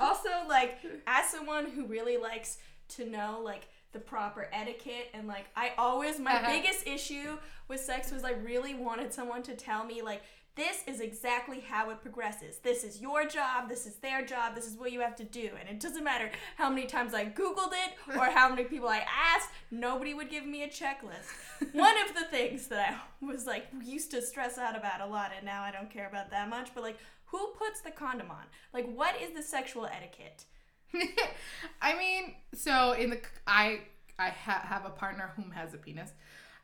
Also 0.00 0.28
like 0.48 0.78
as 1.06 1.28
someone 1.28 1.66
who 1.70 1.86
really 1.86 2.16
likes 2.16 2.58
to 2.96 3.08
know 3.08 3.40
like 3.42 3.68
the 3.92 3.98
proper 3.98 4.48
etiquette 4.52 5.08
and 5.14 5.26
like 5.28 5.46
I 5.56 5.72
always 5.78 6.18
my 6.18 6.34
Uh-huh. 6.36 6.50
biggest 6.50 6.86
issue 6.86 7.38
with 7.68 7.80
sex 7.80 8.10
was 8.10 8.24
I 8.24 8.32
really 8.32 8.74
wanted 8.74 9.12
someone 9.12 9.42
to 9.44 9.54
tell 9.54 9.84
me 9.84 10.00
like 10.02 10.22
this 10.56 10.82
is 10.88 11.00
exactly 11.00 11.60
how 11.60 11.90
it 11.90 12.02
progresses. 12.02 12.58
This 12.58 12.82
is 12.82 13.00
your 13.00 13.24
job, 13.24 13.68
this 13.68 13.86
is 13.86 13.94
their 13.96 14.24
job, 14.26 14.54
this 14.56 14.66
is 14.66 14.76
what 14.76 14.90
you 14.90 15.00
have 15.00 15.14
to 15.16 15.24
do. 15.24 15.50
And 15.58 15.68
it 15.68 15.78
doesn't 15.78 16.02
matter 16.02 16.28
how 16.56 16.68
many 16.68 16.86
times 16.86 17.14
I 17.14 17.26
Googled 17.26 17.72
it 17.72 18.16
or 18.18 18.26
how 18.26 18.48
many 18.48 18.64
people 18.64 18.88
I 18.88 19.04
asked, 19.08 19.48
nobody 19.70 20.12
would 20.12 20.28
give 20.28 20.44
me 20.44 20.64
a 20.64 20.68
checklist. 20.68 21.30
One 21.72 21.94
of 22.08 22.14
the 22.14 22.24
things 22.24 22.66
that 22.66 22.90
I 23.22 23.24
was 23.24 23.46
like 23.46 23.68
used 23.84 24.10
to 24.10 24.20
stress 24.20 24.58
out 24.58 24.76
about 24.76 25.00
a 25.00 25.06
lot 25.06 25.30
and 25.36 25.46
now 25.46 25.62
I 25.62 25.70
don't 25.70 25.88
care 25.90 26.08
about 26.08 26.30
that 26.32 26.48
much, 26.50 26.70
but 26.74 26.82
like 26.82 26.98
who 27.30 27.48
puts 27.58 27.80
the 27.80 27.90
condom 27.90 28.30
on? 28.30 28.44
Like 28.72 28.86
what 28.94 29.14
is 29.20 29.30
the 29.34 29.42
sexual 29.42 29.86
etiquette? 29.86 30.44
I 31.82 31.96
mean, 31.96 32.34
so 32.54 32.92
in 32.92 33.10
the 33.10 33.20
I 33.46 33.80
I 34.18 34.28
ha- 34.30 34.64
have 34.64 34.84
a 34.84 34.90
partner 34.90 35.32
whom 35.36 35.50
has 35.52 35.72
a 35.74 35.78
penis. 35.78 36.10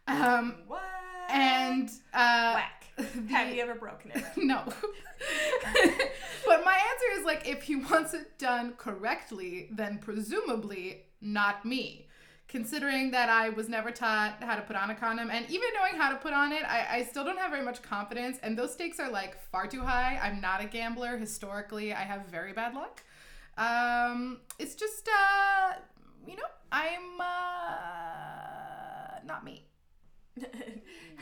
Um 0.09 0.57
What? 0.67 0.83
and 1.31 1.89
uh 2.15 2.55
whack. 2.55 2.85
Have 3.31 3.55
you 3.55 3.61
ever 3.63 3.75
broken 3.75 4.11
it? 4.13 4.25
no. 4.37 4.63
but 6.47 6.65
my 6.65 6.75
answer 6.75 7.21
is 7.21 7.25
like 7.25 7.47
if 7.49 7.63
he 7.63 7.77
wants 7.77 8.15
it 8.15 8.39
done 8.39 8.75
correctly, 8.79 9.69
then 9.73 9.99
presumably 9.99 11.03
not 11.21 11.65
me. 11.65 12.06
Considering 12.49 13.11
that 13.11 13.29
I 13.29 13.49
was 13.49 13.69
never 13.69 13.91
taught 13.91 14.37
how 14.41 14.55
to 14.55 14.63
put 14.63 14.77
on 14.77 14.91
a 14.91 14.95
condom, 14.95 15.31
and 15.31 15.45
even 15.51 15.69
knowing 15.75 15.95
how 16.01 16.11
to 16.11 16.17
put 16.17 16.33
on 16.33 16.53
it, 16.53 16.63
I, 16.65 16.99
I 16.99 17.05
still 17.05 17.25
don't 17.25 17.39
have 17.39 17.51
very 17.51 17.65
much 17.65 17.83
confidence, 17.83 18.39
and 18.43 18.57
those 18.57 18.73
stakes 18.73 19.01
are 19.01 19.11
like 19.11 19.37
far 19.51 19.67
too 19.67 19.83
high. 19.83 20.19
I'm 20.23 20.41
not 20.41 20.63
a 20.63 20.67
gambler. 20.67 21.17
Historically, 21.19 21.93
I 21.93 22.03
have 22.03 22.27
very 22.27 22.53
bad 22.53 22.75
luck. 22.75 23.03
Um, 23.59 24.41
it's 24.59 24.75
just, 24.75 25.09
uh, 25.09 25.73
you 26.27 26.37
know, 26.37 26.43
I'm 26.71 27.21
uh, 27.21 27.25
not 29.27 29.45
me. 29.45 29.65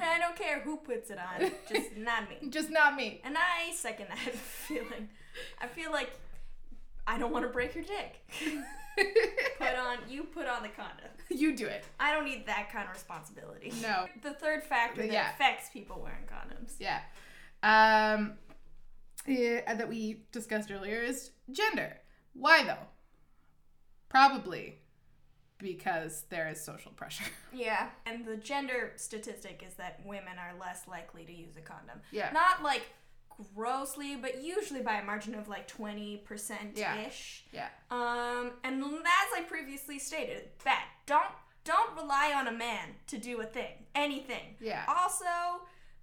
I 0.01 0.19
don't 0.19 0.37
care 0.37 0.61
who 0.61 0.77
puts 0.79 1.11
it 1.11 1.19
on, 1.19 1.51
just 1.69 1.97
not 1.97 2.29
me. 2.29 2.49
Just 2.51 2.71
not 2.71 2.97
me. 2.97 3.21
And 3.25 3.37
I 3.39 3.73
second 3.73 4.09
that 4.09 4.19
feeling. 4.35 5.09
I 5.61 5.67
feel 5.69 5.91
like 5.93 6.11
I 7.07 7.19
don't 7.19 7.33
want 7.33 7.45
to 7.45 7.51
break 7.51 7.75
your 7.75 7.85
dick. 7.85 8.25
Put 9.59 9.75
on 9.77 9.99
you 10.09 10.25
put 10.25 10.47
on 10.47 10.63
the 10.63 10.69
condom. 10.69 11.09
you 11.31 11.57
do 11.57 11.67
it. 11.67 11.85
I 11.99 12.13
don't 12.13 12.25
need 12.25 12.47
that 12.47 12.71
kind 12.73 12.87
of 12.89 12.95
responsibility. 12.95 13.73
No. 13.83 14.07
The 14.23 14.35
third 14.35 14.63
factor 14.63 15.03
that 15.03 15.11
Yeah. 15.13 15.31
affects 15.31 15.71
people 15.71 16.01
wearing 16.03 16.25
condoms. 16.27 16.75
Yeah. 16.79 17.01
Um, 17.63 18.35
yeah, 19.27 19.75
that 19.75 19.89
we 19.89 20.25
discussed 20.33 20.71
earlier 20.71 21.01
is 21.03 21.31
gender. 21.51 21.97
Why 22.35 22.65
though? 22.65 22.87
Probably 24.09 24.79
because 25.59 26.25
there 26.31 26.49
is 26.49 26.61
social 26.63 26.93
pressure. 26.93 27.25
Yeah. 27.53 27.91
And 28.05 28.25
the 28.27 28.37
gender 28.37 28.93
statistic 28.97 29.63
is 29.67 29.75
that 29.75 30.01
women 30.05 30.35
are 30.41 30.59
less 30.61 30.89
likely 30.89 31.25
to 31.25 31.33
use 31.33 31.57
a 31.57 31.61
condom. 31.61 32.01
Yeah. 32.11 32.31
Not 32.33 32.65
like 32.65 32.83
grossly, 33.55 34.17
but 34.17 34.43
usually 34.43 34.83
by 34.83 34.95
a 34.95 35.05
margin 35.05 35.35
of 35.35 35.49
like 35.49 35.69
20% 35.69 36.23
ish. 37.07 37.45
Yeah. 37.53 37.69
yeah. 37.69 37.69
Um, 37.91 38.53
and 38.63 38.83
as 38.83 39.31
I 39.37 39.43
previously 39.47 39.99
stated, 39.99 40.49
bad. 40.65 40.83
Don't 41.07 41.25
don't 41.65 41.97
rely 41.97 42.35
on 42.37 42.47
a 42.47 42.53
man 42.53 42.91
to 43.07 43.17
do 43.19 43.41
a 43.41 43.45
thing, 43.45 43.87
anything. 43.95 44.57
Yeah. 44.61 44.85
Also, 44.87 45.25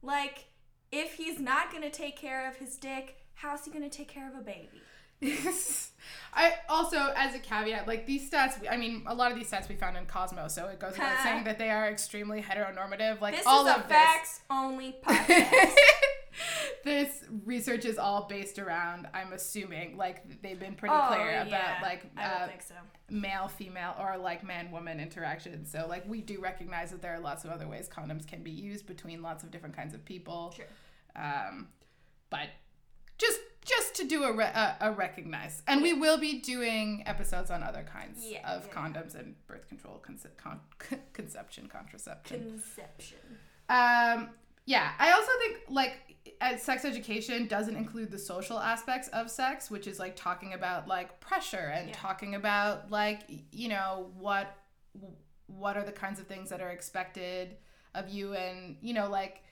like, 0.01 0.45
if 0.91 1.13
he's 1.13 1.39
not 1.39 1.71
gonna 1.71 1.91
take 1.91 2.17
care 2.17 2.49
of 2.49 2.57
his 2.57 2.77
dick, 2.77 3.17
how's 3.35 3.65
he 3.65 3.71
gonna 3.71 3.89
take 3.89 4.07
care 4.07 4.27
of 4.27 4.35
a 4.35 4.41
baby? 4.41 4.81
I 6.33 6.53
also, 6.67 7.13
as 7.15 7.35
a 7.35 7.39
caveat, 7.39 7.87
like 7.87 8.07
these 8.07 8.29
stats, 8.29 8.53
I 8.69 8.75
mean, 8.75 9.03
a 9.05 9.13
lot 9.13 9.31
of 9.31 9.37
these 9.37 9.51
stats 9.51 9.69
we 9.69 9.75
found 9.75 9.95
in 9.97 10.05
Cosmo, 10.07 10.47
so 10.47 10.65
it 10.67 10.79
goes 10.79 10.93
without 10.93 11.19
saying 11.23 11.43
that 11.43 11.59
they 11.59 11.69
are 11.69 11.87
extremely 11.89 12.41
heteronormative. 12.41 13.21
Like 13.21 13.35
This 13.35 13.45
all 13.45 13.67
is 13.67 13.73
a 13.73 13.79
of 13.79 13.85
facts 13.85 14.41
only 14.49 14.95
podcast. 15.05 15.75
this 16.83 17.23
research 17.45 17.85
is 17.85 17.97
all 17.97 18.27
based 18.27 18.59
around, 18.59 19.07
I'm 19.13 19.33
assuming, 19.33 19.97
like 19.97 20.41
they've 20.41 20.59
been 20.59 20.75
pretty 20.75 20.95
oh, 20.95 21.07
clear 21.07 21.25
yeah. 21.31 21.47
about 21.47 21.81
like 21.81 22.05
uh, 22.17 22.47
so. 22.65 22.73
male 23.09 23.47
female 23.47 23.95
or 23.99 24.17
like 24.17 24.43
man 24.43 24.71
woman 24.71 24.99
interaction 24.99 25.65
so 25.65 25.85
like 25.87 26.07
we 26.07 26.21
do 26.21 26.39
recognize 26.41 26.91
that 26.91 27.01
there 27.01 27.13
are 27.13 27.19
lots 27.19 27.43
of 27.43 27.51
other 27.51 27.67
ways 27.67 27.89
condoms 27.89 28.25
can 28.27 28.41
be 28.43 28.51
used 28.51 28.85
between 28.85 29.21
lots 29.21 29.43
of 29.43 29.51
different 29.51 29.75
kinds 29.75 29.93
of 29.93 30.03
people 30.05 30.53
Sure. 30.55 30.65
um 31.15 31.67
but 32.29 32.47
just 33.17 33.39
just 33.65 33.95
to 33.95 34.07
do 34.07 34.23
a, 34.23 34.33
re- 34.33 34.45
a, 34.45 34.77
a 34.81 34.91
recognize 34.91 35.61
and 35.67 35.81
we 35.81 35.93
will 35.93 36.17
be 36.17 36.39
doing 36.39 37.03
episodes 37.05 37.51
on 37.51 37.61
other 37.63 37.83
kinds 37.83 38.19
Yeah, 38.25 38.49
of 38.55 38.65
yeah, 38.67 38.73
condoms 38.73 39.13
and 39.15 39.35
birth 39.47 39.67
control 39.67 40.01
con- 40.37 40.59
conception 41.13 41.67
contraception 41.67 42.39
Conception. 42.49 43.17
um, 43.69 44.29
yeah, 44.65 44.91
I 44.99 45.11
also 45.11 45.31
think 45.39 45.57
like 45.69 46.10
Uh, 46.39 46.55
sex 46.57 46.85
education 46.85 47.47
doesn't 47.47 47.75
include 47.75 48.11
the 48.11 48.17
social 48.19 48.59
aspects 48.59 49.07
of 49.09 49.29
sex, 49.29 49.71
which 49.71 49.87
is 49.87 49.99
like 49.99 50.15
talking 50.15 50.53
about 50.53 50.87
like 50.87 51.19
pressure 51.19 51.71
and 51.73 51.89
Yeah. 51.89 51.95
talking 51.95 52.35
about 52.35 52.91
like 52.91 53.21
you 53.51 53.69
know 53.69 54.11
what 54.17 54.55
what 55.47 55.75
are 55.77 55.83
the 55.83 55.91
kinds 55.91 56.19
of 56.19 56.27
things 56.27 56.49
that 56.49 56.61
are 56.61 56.69
expected 56.69 57.57
of 57.95 58.09
you 58.09 58.33
and 58.35 58.77
you 58.81 58.93
know 58.93 59.09
like 59.09 59.43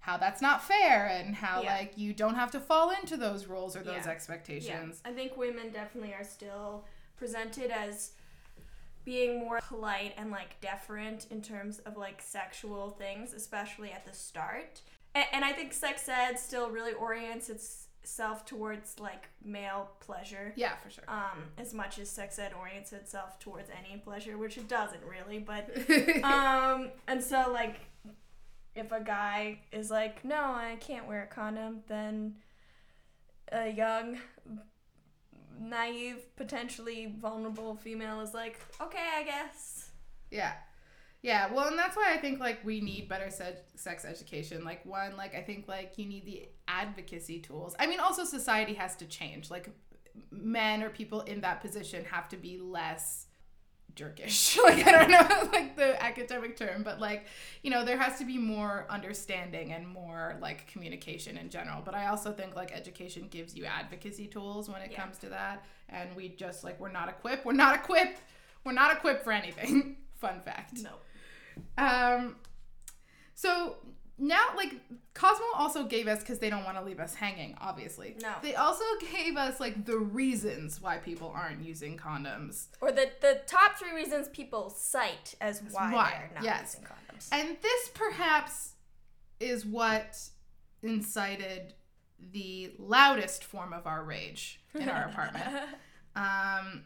how 0.00 0.16
that's 0.16 0.40
not 0.42 0.62
fair 0.62 1.06
and 1.06 1.34
how 1.34 1.62
Yeah. 1.62 1.74
like 1.76 1.96
you 1.98 2.12
don't 2.12 2.34
have 2.34 2.50
to 2.52 2.60
fall 2.60 2.90
into 2.90 3.16
those 3.16 3.46
roles 3.46 3.76
or 3.76 3.82
those 3.82 4.04
Yeah. 4.06 4.10
expectations. 4.12 5.00
I 5.04 5.12
think 5.12 5.36
women 5.36 5.70
definitely 5.70 6.12
are 6.14 6.24
still 6.24 6.86
presented 7.16 7.70
as 7.70 8.12
being 9.04 9.38
more 9.40 9.60
polite 9.60 10.14
and 10.16 10.30
like 10.30 10.60
deferent 10.62 11.30
in 11.30 11.42
terms 11.42 11.78
of 11.80 11.96
like 11.98 12.20
sexual 12.22 12.90
things, 12.90 13.32
especially 13.34 13.92
at 13.92 14.04
the 14.06 14.12
start. 14.14 14.80
And, 15.14 15.24
and 15.32 15.44
I 15.44 15.52
think 15.52 15.72
sex 15.72 16.08
ed 16.08 16.38
still 16.38 16.70
really 16.70 16.92
orients 16.92 17.48
itself 17.48 18.44
towards 18.44 18.98
like 19.00 19.28
male 19.44 19.90
pleasure. 20.00 20.52
Yeah, 20.56 20.76
for 20.76 20.90
sure. 20.90 21.04
Um, 21.08 21.44
as 21.58 21.72
much 21.72 21.98
as 21.98 22.10
sex 22.10 22.38
ed 22.38 22.52
orients 22.58 22.92
itself 22.92 23.38
towards 23.38 23.70
any 23.70 23.98
pleasure, 23.98 24.36
which 24.36 24.58
it 24.58 24.68
doesn't 24.68 25.02
really, 25.04 25.38
but 25.38 25.70
um, 26.24 26.90
and 27.06 27.22
so 27.22 27.50
like, 27.52 27.80
if 28.74 28.90
a 28.90 29.00
guy 29.00 29.60
is 29.72 29.90
like, 29.90 30.24
no, 30.24 30.36
I 30.36 30.76
can't 30.80 31.06
wear 31.06 31.22
a 31.22 31.26
condom, 31.26 31.82
then 31.86 32.36
a 33.52 33.68
young, 33.70 34.18
naive, 35.60 36.34
potentially 36.36 37.14
vulnerable 37.20 37.76
female 37.76 38.20
is 38.20 38.34
like, 38.34 38.60
okay, 38.80 39.06
I 39.16 39.22
guess. 39.22 39.90
Yeah. 40.30 40.54
Yeah, 41.24 41.50
well, 41.54 41.68
and 41.68 41.78
that's 41.78 41.96
why 41.96 42.12
I 42.12 42.18
think 42.18 42.38
like 42.38 42.62
we 42.66 42.82
need 42.82 43.08
better 43.08 43.30
se- 43.30 43.56
sex 43.76 44.04
education. 44.04 44.62
Like 44.62 44.84
one, 44.84 45.16
like 45.16 45.34
I 45.34 45.40
think 45.40 45.66
like 45.66 45.94
you 45.96 46.04
need 46.04 46.26
the 46.26 46.48
advocacy 46.68 47.38
tools. 47.40 47.74
I 47.78 47.86
mean, 47.86 47.98
also 47.98 48.24
society 48.24 48.74
has 48.74 48.94
to 48.96 49.06
change. 49.06 49.50
Like 49.50 49.70
men 50.30 50.82
or 50.82 50.90
people 50.90 51.22
in 51.22 51.40
that 51.40 51.62
position 51.62 52.04
have 52.04 52.28
to 52.28 52.36
be 52.36 52.58
less 52.58 53.26
jerkish. 53.96 54.58
like 54.64 54.86
I 54.86 54.92
don't 54.92 55.10
know 55.10 55.48
like 55.52 55.76
the 55.76 55.90
academic 56.02 56.58
term, 56.58 56.82
but 56.82 57.00
like 57.00 57.24
you 57.62 57.70
know 57.70 57.86
there 57.86 57.96
has 57.96 58.18
to 58.18 58.26
be 58.26 58.36
more 58.36 58.86
understanding 58.90 59.72
and 59.72 59.88
more 59.88 60.36
like 60.42 60.66
communication 60.66 61.38
in 61.38 61.48
general. 61.48 61.80
But 61.82 61.94
I 61.94 62.08
also 62.08 62.32
think 62.32 62.54
like 62.54 62.70
education 62.70 63.28
gives 63.30 63.56
you 63.56 63.64
advocacy 63.64 64.26
tools 64.26 64.68
when 64.68 64.82
it 64.82 64.90
Yeah. 64.92 65.00
comes 65.00 65.16
to 65.20 65.30
that, 65.30 65.64
and 65.88 66.14
we 66.14 66.28
just 66.28 66.64
like 66.64 66.78
we're 66.78 66.92
not 66.92 67.08
equipped. 67.08 67.46
We're 67.46 67.52
not 67.54 67.76
equipped. 67.76 68.20
We're 68.62 68.72
not 68.72 68.92
equipped 68.94 69.24
for 69.24 69.32
anything. 69.32 69.96
Fun 70.16 70.42
fact. 70.44 70.82
No. 70.82 70.90
Um, 71.78 72.36
so 73.34 73.76
now, 74.18 74.48
like 74.56 74.72
Cosmo 75.14 75.46
also 75.56 75.84
gave 75.84 76.06
us 76.06 76.20
because 76.20 76.38
they 76.38 76.50
don't 76.50 76.64
want 76.64 76.76
to 76.78 76.84
leave 76.84 77.00
us 77.00 77.14
hanging. 77.14 77.56
Obviously, 77.60 78.16
No. 78.22 78.32
They 78.42 78.54
also 78.54 78.84
gave 79.12 79.36
us 79.36 79.58
like 79.60 79.84
the 79.86 79.98
reasons 79.98 80.80
why 80.80 80.98
people 80.98 81.32
aren't 81.34 81.64
using 81.64 81.96
condoms, 81.96 82.68
Or 82.80 82.92
the 82.92 83.10
the 83.20 83.40
top 83.46 83.76
three 83.76 83.92
reasons 83.92 84.28
people 84.28 84.70
cite 84.70 85.34
as 85.40 85.62
why, 85.70 85.92
why, 85.92 86.10
they're 86.18 86.30
not 86.36 86.44
yes. 86.44 86.76
using 86.76 86.88
condoms. 86.88 87.28
and 87.32 87.56
this 87.60 87.88
perhaps 87.94 88.72
is 89.40 89.66
what 89.66 90.16
incited 90.82 91.74
the 92.32 92.72
loudest 92.78 93.42
form 93.44 93.72
of 93.72 93.86
our 93.86 94.04
rage 94.04 94.60
in 94.74 94.88
our 94.88 95.04
apartment. 95.08 95.44
Um, 96.16 96.84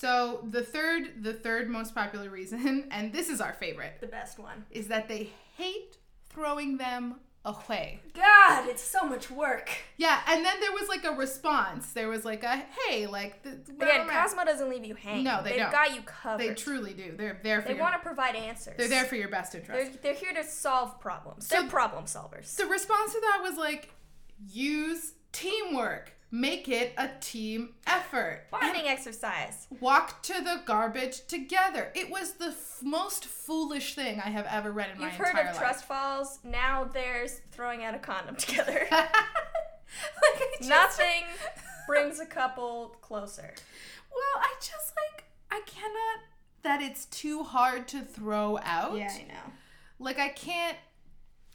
so 0.00 0.40
the 0.50 0.62
third, 0.62 1.22
the 1.22 1.32
third 1.32 1.70
most 1.70 1.94
popular 1.94 2.28
reason, 2.28 2.88
and 2.90 3.12
this 3.12 3.28
is 3.30 3.40
our 3.40 3.54
favorite, 3.54 3.94
the 4.00 4.06
best 4.06 4.38
one. 4.38 4.64
is 4.70 4.88
that 4.88 5.08
they 5.08 5.30
hate 5.56 5.96
throwing 6.28 6.76
them 6.76 7.14
away. 7.46 8.00
God, 8.12 8.68
it's 8.68 8.82
so 8.82 9.04
much 9.04 9.30
work. 9.30 9.70
Yeah, 9.96 10.20
and 10.26 10.44
then 10.44 10.60
there 10.60 10.72
was 10.72 10.88
like 10.88 11.04
a 11.04 11.12
response. 11.12 11.92
There 11.92 12.08
was 12.08 12.24
like 12.26 12.42
a 12.42 12.56
hey, 12.88 13.06
like 13.06 13.42
the, 13.42 13.52
Again, 13.72 14.06
Cosmo 14.08 14.44
doesn't 14.44 14.68
leave 14.68 14.84
you 14.84 14.96
hanging. 14.96 15.24
No, 15.24 15.42
they 15.42 15.50
They've 15.50 15.58
don't. 15.60 15.72
got 15.72 15.94
you 15.94 16.02
covered. 16.02 16.40
They 16.44 16.54
truly 16.54 16.92
do. 16.92 17.14
They're 17.16 17.38
there 17.42 17.62
for 17.62 17.68
They 17.68 17.74
your, 17.74 17.82
want 17.82 17.94
to 17.94 18.00
provide 18.00 18.34
answers. 18.34 18.74
they're 18.76 18.88
there 18.88 19.04
for 19.04 19.14
your 19.16 19.28
best 19.28 19.54
interest. 19.54 19.92
They're, 20.02 20.12
they're 20.12 20.20
here 20.20 20.34
to 20.34 20.44
solve 20.46 21.00
problems. 21.00 21.46
So- 21.46 21.60
they're 21.60 21.70
problem 21.70 22.04
solvers. 22.04 22.56
the 22.56 22.66
response 22.66 23.12
to 23.14 23.20
that 23.20 23.40
was 23.42 23.56
like 23.56 23.90
use 24.46 25.12
teamwork. 25.32 26.12
Make 26.30 26.68
it 26.68 26.92
a 26.98 27.08
team 27.20 27.74
effort. 27.86 28.46
Bonding 28.50 28.86
exercise. 28.86 29.68
Walk 29.80 30.22
to 30.24 30.32
the 30.42 30.62
garbage 30.66 31.26
together. 31.26 31.92
It 31.94 32.10
was 32.10 32.32
the 32.34 32.46
f- 32.48 32.80
most 32.82 33.24
foolish 33.26 33.94
thing 33.94 34.20
I 34.20 34.30
have 34.30 34.46
ever 34.50 34.72
read 34.72 34.90
in 34.92 35.00
my 35.00 35.10
entire 35.10 35.18
life. 35.24 35.34
You've 35.34 35.44
heard 35.44 35.50
of 35.52 35.58
trust 35.58 35.84
falls. 35.84 36.40
Now 36.42 36.84
there's 36.84 37.40
throwing 37.52 37.84
out 37.84 37.94
a 37.94 37.98
condom 37.98 38.34
together. 38.36 38.86
like, 38.90 39.08
Nothing 40.62 41.22
brings 41.86 42.18
a 42.18 42.26
couple 42.26 42.96
closer. 43.00 43.54
Well, 44.10 44.42
I 44.42 44.52
just 44.58 44.92
like 44.96 45.24
I 45.50 45.60
cannot 45.66 46.24
that 46.62 46.82
it's 46.82 47.04
too 47.06 47.44
hard 47.44 47.86
to 47.88 48.00
throw 48.00 48.58
out. 48.64 48.96
Yeah, 48.96 49.12
I 49.14 49.22
know. 49.28 49.52
Like 50.00 50.18
I 50.18 50.28
can't 50.30 50.76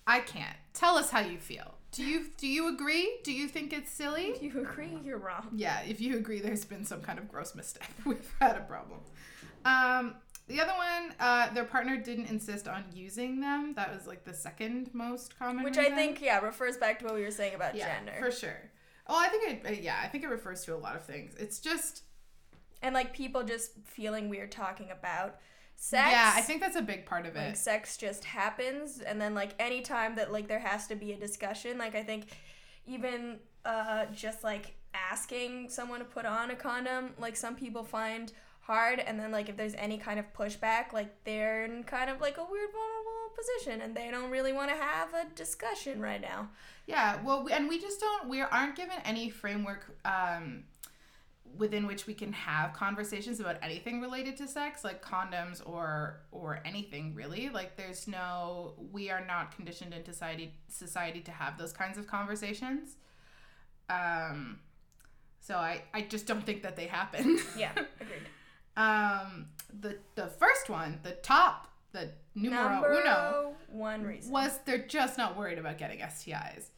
I 0.07 0.19
can't. 0.19 0.55
Tell 0.73 0.95
us 0.95 1.11
how 1.11 1.19
you 1.19 1.37
feel. 1.37 1.75
Do 1.91 2.03
you 2.03 2.27
do 2.37 2.47
you 2.47 2.69
agree? 2.73 3.19
Do 3.23 3.33
you 3.33 3.47
think 3.47 3.73
it's 3.73 3.91
silly? 3.91 4.27
If 4.27 4.41
you 4.41 4.61
agree, 4.61 4.97
you're 5.03 5.17
wrong. 5.17 5.49
Yeah, 5.53 5.81
if 5.81 5.99
you 5.99 6.17
agree 6.17 6.39
there's 6.39 6.63
been 6.65 6.85
some 6.85 7.01
kind 7.01 7.19
of 7.19 7.27
gross 7.29 7.53
misstep. 7.55 7.83
We've 8.05 8.33
had 8.39 8.55
a 8.57 8.61
problem. 8.61 8.99
Um 9.65 10.15
the 10.47 10.59
other 10.59 10.73
one, 10.73 11.13
uh, 11.19 11.53
their 11.53 11.63
partner 11.63 11.95
didn't 11.95 12.25
insist 12.25 12.67
on 12.67 12.83
using 12.93 13.39
them. 13.39 13.73
That 13.75 13.93
was 13.93 14.05
like 14.05 14.25
the 14.25 14.33
second 14.33 14.89
most 14.93 15.37
common. 15.39 15.63
Which 15.63 15.77
I 15.77 15.89
think, 15.91 16.19
yeah, 16.21 16.39
refers 16.39 16.75
back 16.75 16.99
to 16.99 17.05
what 17.05 17.13
we 17.15 17.21
were 17.21 17.31
saying 17.31 17.55
about 17.55 17.73
yeah, 17.75 17.95
gender. 17.95 18.13
for 18.19 18.31
sure. 18.31 18.69
Oh, 19.07 19.17
I 19.17 19.29
think 19.29 19.43
it. 19.65 19.65
uh, 19.65 19.81
Yeah, 19.81 19.97
I 20.03 20.07
think 20.07 20.25
it 20.25 20.27
refers 20.27 20.65
to 20.65 20.75
a 20.75 20.77
lot 20.77 20.97
of 20.97 21.05
things. 21.05 21.35
It's 21.39 21.59
just. 21.59 22.03
and 22.81 22.93
like 22.93 23.13
people 23.13 23.43
just 23.43 23.71
feeling 23.85 24.27
weird 24.27 24.51
talking 24.51 24.89
about 24.91 25.37
sex. 25.81 26.11
Yeah, 26.11 26.31
I 26.35 26.41
think 26.41 26.61
that's 26.61 26.75
a 26.75 26.81
big 26.81 27.05
part 27.05 27.25
of 27.25 27.35
it. 27.35 27.39
like 27.47 27.55
sex 27.55 27.97
just 27.97 28.23
happens 28.23 28.99
and 28.99 29.19
then 29.19 29.33
like 29.33 29.51
anytime 29.59 30.15
that 30.15 30.31
like 30.31 30.47
there 30.47 30.59
has 30.59 30.85
to 30.87 30.95
be 30.95 31.11
a 31.11 31.17
discussion 31.17 31.77
like 31.79 31.95
i 31.95 32.03
think 32.03 32.25
even 32.85 33.39
uh 33.65 34.05
just 34.13 34.43
like 34.43 34.75
asking 34.93 35.69
someone 35.69 35.99
to 35.99 36.05
put 36.05 36.25
on 36.25 36.51
a 36.51 36.55
condom 36.55 37.09
like 37.19 37.35
some 37.35 37.55
people 37.55 37.83
find 37.83 38.31
hard 38.61 38.99
and 38.99 39.19
then 39.19 39.31
like 39.31 39.49
if 39.49 39.57
there's 39.57 39.73
any 39.75 39.97
kind 39.97 40.19
of 40.19 40.25
pushback 40.33 40.93
like 40.93 41.09
they're 41.23 41.65
in 41.65 41.83
kind 41.83 42.09
of 42.11 42.21
like 42.21 42.37
a 42.37 42.45
weird 42.51 42.69
vulnerable 42.71 43.35
position 43.35 43.81
and 43.81 43.95
they 43.95 44.11
don't 44.11 44.29
really 44.29 44.53
want 44.53 44.69
to 44.69 44.75
have 44.77 45.09
a 45.15 45.25
discussion 45.35 45.99
right 45.99 46.21
now 46.21 46.47
Yeah, 46.85 47.19
well, 47.25 47.43
we, 47.43 47.51
and 47.53 47.69
we 47.69 47.79
just 47.79 47.99
don't. 47.99 48.27
We 48.29 48.41
aren't 48.41 48.75
given 48.75 48.97
any 49.05 49.29
framework 49.29 49.95
um, 50.03 50.63
within 51.57 51.87
which 51.87 52.07
we 52.07 52.13
can 52.13 52.33
have 52.33 52.73
conversations 52.73 53.39
about 53.39 53.57
anything 53.61 54.01
related 54.01 54.37
to 54.37 54.47
sex, 54.47 54.83
like 54.83 55.03
condoms 55.03 55.61
or 55.67 56.21
or 56.31 56.61
anything 56.65 57.13
really. 57.15 57.49
Like, 57.49 57.77
there's 57.77 58.07
no. 58.07 58.73
We 58.91 59.09
are 59.09 59.25
not 59.25 59.55
conditioned 59.55 59.93
in 59.93 60.05
society 60.05 60.53
society 60.67 61.21
to 61.21 61.31
have 61.31 61.57
those 61.57 61.73
kinds 61.73 61.97
of 61.97 62.07
conversations. 62.07 62.97
Um, 63.89 64.59
so 65.39 65.55
I 65.55 65.83
I 65.93 66.01
just 66.01 66.27
don't 66.27 66.45
think 66.45 66.63
that 66.63 66.75
they 66.75 66.87
happen. 66.87 67.39
yeah 67.57 67.71
agreed 67.99 68.27
um, 68.77 69.47
the 69.81 69.97
the 70.15 70.27
first 70.27 70.69
one, 70.69 70.99
the 71.03 71.11
top, 71.11 71.67
the 71.91 72.11
numero 72.35 72.69
number 72.69 72.93
uno. 72.93 73.53
one 73.69 74.03
reason 74.03 74.31
was 74.31 74.59
they're 74.65 74.77
just 74.77 75.17
not 75.17 75.37
worried 75.37 75.57
about 75.57 75.77
getting 75.77 75.99
STIs. 75.99 76.69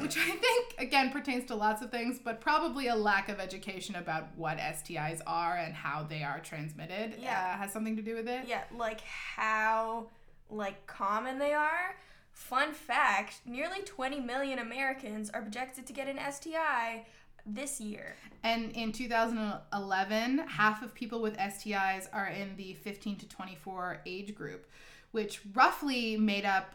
Which 0.00 0.18
I 0.18 0.30
think, 0.32 0.74
again, 0.78 1.10
pertains 1.10 1.46
to 1.46 1.54
lots 1.54 1.80
of 1.80 1.90
things, 1.90 2.18
but 2.22 2.40
probably 2.42 2.88
a 2.88 2.94
lack 2.94 3.28
of 3.30 3.40
education 3.40 3.94
about 3.94 4.28
what 4.36 4.58
STIs 4.58 5.20
are 5.26 5.56
and 5.56 5.72
how 5.74 6.02
they 6.02 6.22
are 6.22 6.40
transmitted 6.40 7.14
Yeah. 7.18 7.54
uh, 7.54 7.58
has 7.62 7.72
something 7.72 7.96
to 7.96 8.02
do 8.02 8.14
with 8.14 8.28
it. 8.28 8.46
yeah 8.46 8.64
like 8.76 9.00
how 9.00 10.08
like 10.50 10.86
common 10.86 11.38
they 11.38 11.52
are 11.54 11.96
fun 12.32 12.72
fact 12.72 13.40
nearly 13.44 13.80
20 13.82 14.20
million 14.20 14.58
americans 14.58 15.28
are 15.30 15.42
projected 15.42 15.84
to 15.86 15.92
get 15.92 16.06
an 16.08 16.18
sti 16.32 17.04
this 17.44 17.80
year 17.80 18.14
And 18.44 18.70
in 18.72 18.92
2011, 18.92 20.38
half 20.48 20.82
of 20.82 20.94
people 20.94 21.20
with 21.20 21.36
STIs 21.38 22.08
are 22.12 22.28
in 22.28 22.56
the 22.56 22.74
15 22.74 23.16
to 23.18 23.28
24 23.28 24.02
age 24.06 24.34
group, 24.34 24.66
which 25.12 25.40
roughly 25.54 26.16
made 26.16 26.44
up 26.44 26.74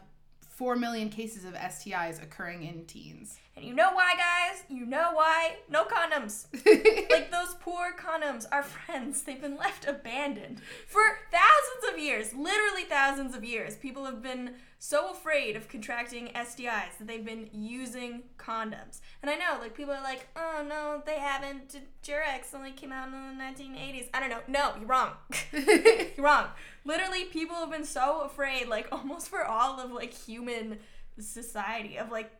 4 0.56 0.76
million 0.76 1.08
cases 1.08 1.44
of 1.44 1.54
STIs 1.54 2.22
occurring 2.22 2.62
in 2.64 2.84
teens. 2.86 3.38
and 3.56 3.64
you 3.64 3.74
know 3.74 3.92
why 3.92 4.14
guys? 4.16 4.62
You 4.68 4.86
know 4.86 5.10
why? 5.14 5.56
No 5.68 5.84
condoms. 5.84 6.46
Like 7.10 7.30
those 7.30 7.54
poor 7.60 7.92
condoms. 7.98 8.46
Are 8.50 8.62
friends 8.62 9.22
they've 9.22 9.40
been 9.40 9.56
left 9.56 9.86
abandoned 9.86 10.60
for 10.86 11.02
thousands 11.30 11.92
of 11.92 11.98
years 11.98 12.32
literally 12.34 12.84
thousands 12.84 13.34
of 13.34 13.44
years. 13.44 13.76
People 13.76 14.04
have 14.04 14.22
been 14.22 14.54
so 14.84 15.10
afraid 15.10 15.56
of 15.56 15.66
contracting 15.66 16.28
stis 16.34 16.98
that 16.98 17.06
they've 17.06 17.24
been 17.24 17.48
using 17.52 18.22
condoms. 18.36 19.00
And 19.22 19.30
i 19.30 19.34
know 19.34 19.58
like 19.58 19.74
people 19.74 19.94
are 19.94 20.02
like 20.02 20.28
oh 20.36 20.62
no 20.68 21.02
they 21.06 21.18
haven't. 21.18 21.74
Durex 22.02 22.54
only 22.54 22.72
came 22.72 22.92
out 22.92 23.08
in 23.08 23.12
the 23.12 23.42
1980s 23.42 24.10
i 24.12 24.20
don't 24.20 24.28
know. 24.28 24.40
No 24.46 24.74
you're 24.78 24.86
wrong. 24.86 25.12
You're 25.52 26.26
wrong. 26.26 26.48
Literally 26.84 27.24
people 27.24 27.56
have 27.56 27.70
been 27.70 27.86
so 27.86 28.20
afraid 28.26 28.68
like 28.68 28.88
almost 28.92 29.30
for 29.30 29.42
all 29.42 29.80
of 29.80 29.90
like 29.90 30.12
human 30.12 30.78
society 31.18 31.96
of 31.96 32.10
like 32.10 32.30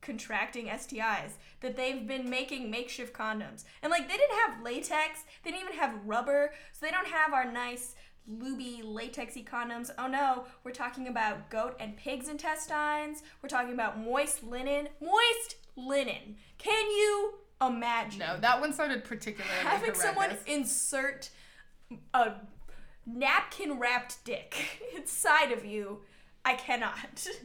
contracting 0.00 0.66
STIs 0.66 1.32
that 1.60 1.76
they've 1.76 2.06
been 2.06 2.28
making 2.28 2.70
makeshift 2.70 3.14
condoms. 3.14 3.64
And 3.82 3.90
like 3.90 4.08
they 4.08 4.16
didn't 4.16 4.38
have 4.46 4.62
latex, 4.62 5.20
they 5.42 5.50
didn't 5.50 5.64
even 5.64 5.78
have 5.78 5.94
rubber, 6.04 6.52
so 6.72 6.84
they 6.84 6.92
don't 6.92 7.06
have 7.06 7.32
our 7.32 7.50
nice 7.50 7.94
looby 8.28 8.82
latexy 8.84 9.44
condoms. 9.44 9.90
Oh 9.98 10.06
no, 10.06 10.44
we're 10.62 10.72
talking 10.72 11.08
about 11.08 11.50
goat 11.50 11.76
and 11.80 11.96
pig's 11.96 12.28
intestines. 12.28 13.22
We're 13.42 13.48
talking 13.48 13.74
about 13.74 13.98
moist 13.98 14.42
linen. 14.44 14.88
Moist 15.00 15.56
linen. 15.76 16.36
Can 16.58 16.90
you 16.90 17.34
imagine 17.60 18.20
no, 18.20 18.38
that 18.40 18.60
one 18.60 18.72
sounded 18.72 19.04
particularly 19.04 19.56
having 19.62 19.94
someone 19.94 20.36
insert 20.46 21.30
a 22.12 22.32
napkin 23.06 23.78
wrapped 23.78 24.24
dick 24.24 24.80
inside 24.96 25.52
of 25.52 25.64
you? 25.64 26.00
I 26.44 26.54
cannot. 26.54 27.26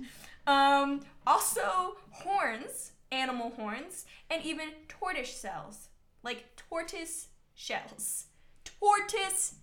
Um, 0.47 1.01
also, 1.27 1.97
horns, 2.09 2.93
animal 3.11 3.51
horns, 3.51 4.05
and 4.31 4.43
even 4.43 4.69
tortoise 4.87 5.39
shells. 5.39 5.89
Like 6.23 6.55
tortoise 6.55 7.27
shells. 7.53 8.25
Tortoise. 8.63 9.55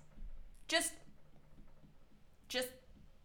Just. 0.68 0.92
Just 2.48 2.68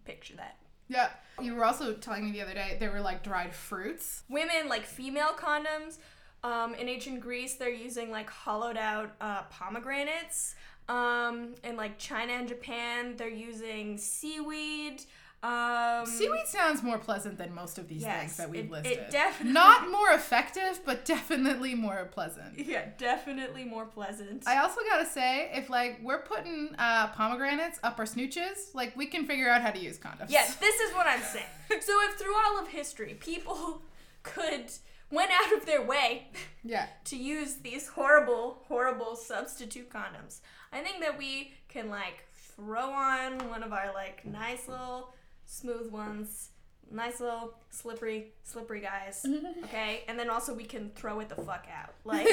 picture 0.06 0.36
that. 0.36 0.58
Yeah. 0.88 1.10
You 1.42 1.56
were 1.56 1.66
also 1.66 1.94
telling 1.94 2.26
me 2.26 2.32
the 2.32 2.42
other 2.42 2.54
day 2.54 2.78
they 2.80 2.88
were 2.88 3.02
like 3.02 3.24
dried 3.24 3.54
fruits. 3.54 4.24
Women, 4.30 4.68
like 4.68 4.86
female 4.86 5.34
condoms, 5.38 5.98
um, 6.44 6.74
in 6.76 6.90
ancient 6.90 7.22
Greece, 7.22 7.56
they're 7.56 7.70
using 7.70 8.12
like 8.12 8.30
hollowed 8.30 8.78
out 8.78 9.14
uh, 9.22 9.44
pomegranates. 9.44 10.56
Um, 10.90 11.56
in 11.64 11.78
like 11.78 11.98
China 11.98 12.34
and 12.34 12.48
Japan, 12.48 13.16
they're 13.16 13.30
using 13.30 13.98
seaweed. 13.98 15.04
Um, 15.44 16.06
Seaweed 16.06 16.46
sounds 16.46 16.84
more 16.84 17.00
pleasant 17.00 17.38
than 17.40 17.54
most 17.56 17.80
of 17.80 17.88
these 17.88 18.04
yes, 18.04 18.20
things 18.20 18.38
that 18.38 18.50
we've 18.50 18.66
it- 18.66 18.72
listed. 18.72 18.92
It 18.92 19.10
definitely 19.12 19.54
Not 19.54 19.90
more 19.90 20.12
effective, 20.12 20.82
but 20.86 21.04
definitely 21.04 21.74
more 21.76 22.08
pleasant. 22.12 22.60
Yeah, 22.72 22.86
definitely 22.98 23.66
more 23.66 23.86
pleasant. 23.86 24.44
I 24.48 24.58
also 24.60 24.82
gotta 24.88 25.06
say, 25.08 25.50
if 25.54 25.70
like 25.70 26.00
we're 26.04 26.22
putting 26.22 26.76
uh, 26.78 27.08
pomegranates 27.08 27.80
up 27.84 27.98
our 28.00 28.06
snooches, 28.06 28.70
like 28.76 28.96
we 28.96 29.08
can 29.08 29.26
figure 29.26 29.50
out 29.50 29.62
how 29.62 29.72
to 29.72 29.80
use 29.80 29.98
condoms. 29.98 30.28
yes, 30.30 30.56
this 30.66 30.80
is 30.80 30.94
what 30.94 31.08
I'm 31.08 31.22
saying. 31.22 31.46
so 31.82 31.94
if 32.10 32.16
through 32.20 32.36
all 32.36 32.60
of 32.60 32.68
history 32.68 33.16
people 33.20 33.82
could 34.24 34.72
went 35.10 35.32
out 35.32 35.54
of 35.58 35.66
their 35.66 35.82
way 35.82 36.28
Yeah. 36.64 36.86
to 37.06 37.18
use 37.18 37.56
these 37.56 37.88
horrible, 37.88 38.60
horrible 38.68 39.16
substitute 39.16 39.90
condoms, 39.90 40.40
I 40.72 40.82
think 40.82 41.02
that 41.02 41.18
we 41.18 41.54
can 41.68 41.90
like 41.90 42.24
throw 42.56 42.92
on 42.92 43.50
one 43.50 43.64
of 43.64 43.74
our 43.74 43.92
like 43.94 44.24
nice 44.26 44.68
little 44.68 45.14
smooth 45.52 45.92
ones. 45.92 46.50
Nice 46.92 47.20
little 47.22 47.54
slippery, 47.70 48.34
slippery 48.44 48.82
guys. 48.82 49.26
Okay? 49.66 50.04
And 50.08 50.18
then 50.20 50.30
also 50.30 50.54
we 50.54 50.64
can 50.66 50.90
throw 50.96 51.20
it 51.20 51.30
the 51.30 51.36
fuck 51.36 51.66
out. 51.74 51.94
Like 52.04 52.28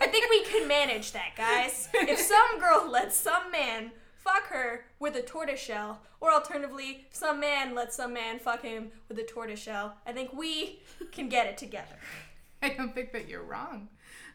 I 0.00 0.06
think 0.06 0.30
we 0.30 0.42
can 0.44 0.66
manage 0.68 1.12
that, 1.12 1.34
guys. 1.36 1.88
If 1.92 2.18
some 2.18 2.58
girl 2.60 2.88
lets 2.90 3.16
some 3.16 3.50
man 3.50 3.90
fuck 4.16 4.46
her 4.48 4.84
with 5.00 5.16
a 5.16 5.22
tortoiseshell, 5.22 6.00
or 6.20 6.32
alternatively, 6.32 7.06
some 7.10 7.40
man 7.40 7.74
lets 7.74 7.96
some 7.96 8.12
man 8.14 8.38
fuck 8.38 8.62
him 8.62 8.90
with 9.08 9.18
a 9.18 9.24
tortoiseshell, 9.24 9.96
I 10.06 10.12
think 10.12 10.32
we 10.32 10.80
can 11.12 11.28
get 11.28 11.46
it 11.46 11.58
together. 11.58 11.96
I 12.62 12.70
don't 12.70 12.94
think 12.94 13.12
that 13.12 13.28
you're 13.28 13.42
wrong. 13.42 13.88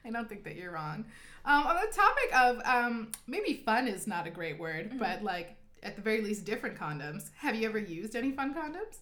I 0.06 0.10
don't 0.12 0.27
think 0.29 0.43
that 0.43 0.56
you're 0.58 0.71
wrong. 0.71 1.06
Um, 1.45 1.65
on 1.67 1.75
the 1.77 1.93
topic 1.93 2.36
of 2.36 2.62
um, 2.65 3.12
maybe 3.27 3.53
fun 3.65 3.88
is 3.88 4.06
not 4.08 4.27
a 4.27 4.29
great 4.32 4.60
word, 4.60 4.89
Mm-hmm. 4.89 4.99
but 4.99 5.23
like 5.23 5.56
at 5.84 5.96
the 5.96 6.02
very 6.02 6.22
least 6.22 6.46
different 6.46 6.78
condoms. 6.78 7.30
Have 7.38 7.56
you 7.56 7.67
ever 7.67 7.78
used 7.80 8.15
any 8.15 8.32
fun 8.32 8.54
condoms? 8.54 8.98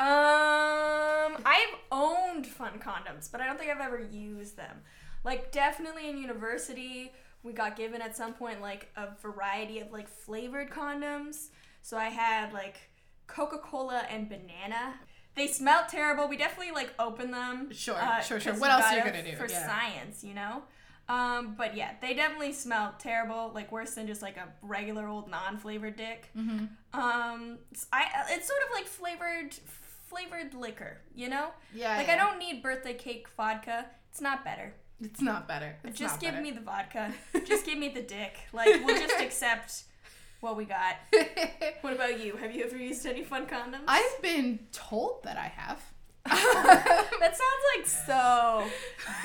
Um, 0.00 1.40
I've 1.44 1.74
owned 1.90 2.46
fun 2.46 2.78
condoms, 2.80 3.30
but 3.30 3.40
I 3.40 3.46
don't 3.46 3.58
think 3.58 3.70
I've 3.70 3.80
ever 3.80 4.00
used 4.00 4.56
them. 4.56 4.78
Like, 5.24 5.52
definitely 5.52 6.08
in 6.08 6.18
university, 6.18 7.12
we 7.42 7.52
got 7.52 7.76
given 7.76 8.02
at 8.02 8.16
some 8.16 8.34
point 8.34 8.60
like 8.60 8.90
a 8.96 9.08
variety 9.20 9.78
of 9.80 9.92
like 9.92 10.08
flavored 10.08 10.70
condoms. 10.70 11.48
So 11.82 11.96
I 11.96 12.06
had 12.06 12.52
like 12.52 12.90
Coca 13.26 13.58
Cola 13.58 14.04
and 14.10 14.28
banana. 14.28 14.94
they 15.34 15.46
smelled 15.46 15.88
terrible. 15.88 16.28
We 16.28 16.36
definitely 16.36 16.72
like 16.72 16.92
opened 16.98 17.32
them. 17.32 17.72
Sure, 17.72 17.96
uh, 17.96 18.20
sure, 18.20 18.38
sure. 18.40 18.54
What 18.54 18.70
else 18.70 18.84
are 18.86 18.96
you 18.98 19.04
gonna 19.04 19.22
do? 19.22 19.36
for 19.36 19.48
Yeah. 19.48 19.66
science? 19.66 20.22
You 20.24 20.34
know. 20.34 20.62
Um, 21.08 21.54
but 21.58 21.76
yeah, 21.76 21.92
they 22.00 22.14
definitely 22.14 22.52
smelled 22.52 22.98
terrible, 22.98 23.50
like 23.54 23.72
worse 23.72 23.94
than 23.94 24.06
just 24.06 24.22
like 24.22 24.36
a 24.36 24.48
regular 24.62 25.06
old 25.06 25.28
non-flavored 25.28 25.96
dick. 25.96 26.30
Mm-hmm. 26.36 26.64
Um, 26.98 27.58
I 27.92 28.06
it's 28.30 28.46
sort 28.46 28.60
of 28.62 28.74
like 28.74 28.86
flavored 28.86 29.54
flavored 30.12 30.54
liquor, 30.54 30.98
you 31.14 31.28
know? 31.28 31.48
Yeah. 31.74 31.96
Like 31.96 32.08
I 32.08 32.16
don't 32.16 32.38
need 32.38 32.62
birthday 32.62 32.94
cake 32.94 33.28
vodka. 33.36 33.86
It's 34.10 34.20
not 34.20 34.44
better. 34.44 34.74
It's 35.00 35.20
not 35.20 35.48
better. 35.48 35.76
It's 35.84 35.98
just 35.98 36.14
not 36.14 36.20
give 36.20 36.30
better. 36.32 36.42
me 36.42 36.50
the 36.52 36.60
vodka. 36.60 37.12
just 37.44 37.66
give 37.66 37.78
me 37.78 37.88
the 37.88 38.02
dick. 38.02 38.36
Like 38.52 38.68
we'll 38.84 38.98
just 38.98 39.20
accept 39.20 39.84
what 40.40 40.56
we 40.56 40.64
got. 40.64 40.96
What 41.80 41.94
about 41.94 42.24
you? 42.24 42.36
Have 42.36 42.54
you 42.54 42.64
ever 42.64 42.76
used 42.76 43.04
any 43.06 43.24
fun 43.24 43.46
condoms? 43.46 43.82
I've 43.88 44.22
been 44.22 44.60
told 44.70 45.24
that 45.24 45.36
I 45.36 45.48
have. 45.48 45.82
That 46.24 47.08
sounds 47.20 47.64
like 47.76 47.86
so 47.86 48.64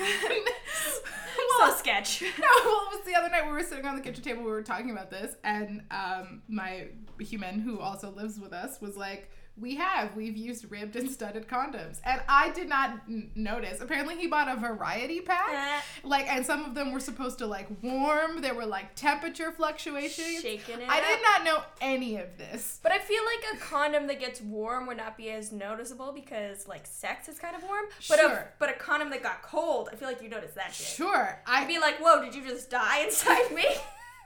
well, 0.00 1.72
so 1.72 1.78
sketch. 1.78 2.22
no, 2.38 2.46
well, 2.64 2.88
it 2.90 2.96
was 2.96 3.06
the 3.06 3.14
other 3.14 3.28
night 3.28 3.46
we 3.46 3.52
were 3.52 3.62
sitting 3.62 3.86
on 3.86 3.96
the 3.96 4.02
kitchen 4.02 4.22
table, 4.22 4.42
we 4.42 4.50
were 4.50 4.62
talking 4.62 4.90
about 4.90 5.10
this, 5.10 5.36
and 5.44 5.82
um, 5.90 6.42
my 6.48 6.88
human 7.20 7.60
who 7.60 7.78
also 7.80 8.10
lives 8.10 8.38
with 8.38 8.52
us 8.52 8.80
was 8.80 8.96
like, 8.96 9.30
"We 9.60 9.76
have, 9.76 10.14
we've 10.16 10.36
used 10.36 10.70
ribbed 10.70 10.96
and 10.96 11.10
studded 11.10 11.48
condoms," 11.48 12.00
and 12.04 12.20
I 12.28 12.50
did 12.50 12.68
not 12.68 12.90
n- 13.08 13.30
notice. 13.34 13.80
Apparently, 13.80 14.16
he 14.16 14.26
bought 14.26 14.48
a 14.48 14.56
variety 14.56 15.20
pack, 15.20 15.82
like, 16.04 16.26
and 16.28 16.44
some 16.44 16.64
of 16.64 16.74
them 16.74 16.92
were 16.92 17.00
supposed 17.00 17.38
to 17.38 17.46
like 17.46 17.66
warm. 17.82 18.40
There 18.40 18.54
were 18.54 18.66
like 18.66 18.94
temperature 18.94 19.50
fluctuations. 19.52 20.42
Shaking 20.42 20.80
it. 20.80 20.88
I 20.88 20.98
up. 21.00 21.04
did 21.06 21.18
not 21.22 21.44
know 21.44 21.62
any 21.80 22.16
of 22.16 22.36
this. 22.38 22.78
But 22.82 22.92
I 22.92 22.98
feel 22.98 23.22
like 23.24 23.54
a 23.54 23.64
condom 23.64 24.06
that 24.08 24.20
gets 24.20 24.40
warm 24.40 24.86
would 24.86 24.96
not 24.96 25.16
be 25.16 25.30
as 25.30 25.52
noticeable 25.52 26.12
because 26.12 26.66
like 26.68 26.86
sex 26.86 27.28
is 27.28 27.38
kind 27.38 27.56
of 27.56 27.62
warm. 27.62 27.86
But 28.08 28.18
a 28.18 28.22
Sure. 28.22 28.52
but 28.58 28.70
a 28.70 28.74
condom 28.74 29.10
that 29.10 29.22
got 29.22 29.42
cold, 29.42 29.88
I 29.92 29.96
feel 29.96 30.08
like 30.08 30.22
you 30.22 30.28
notice 30.28 30.52
that 30.54 30.74
shit. 30.74 30.86
Sure, 30.86 31.40
I'd 31.46 31.68
be 31.68 31.78
like, 31.78 31.98
whoa, 31.98 32.22
did 32.24 32.34
you 32.34 32.42
just 32.46 32.70
die 32.70 33.00
inside 33.04 33.52
me? 33.52 33.64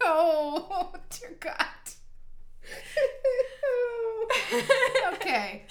Oh, 0.05 0.93
dear 1.11 1.37
God. 1.39 1.55
okay. 5.15 5.63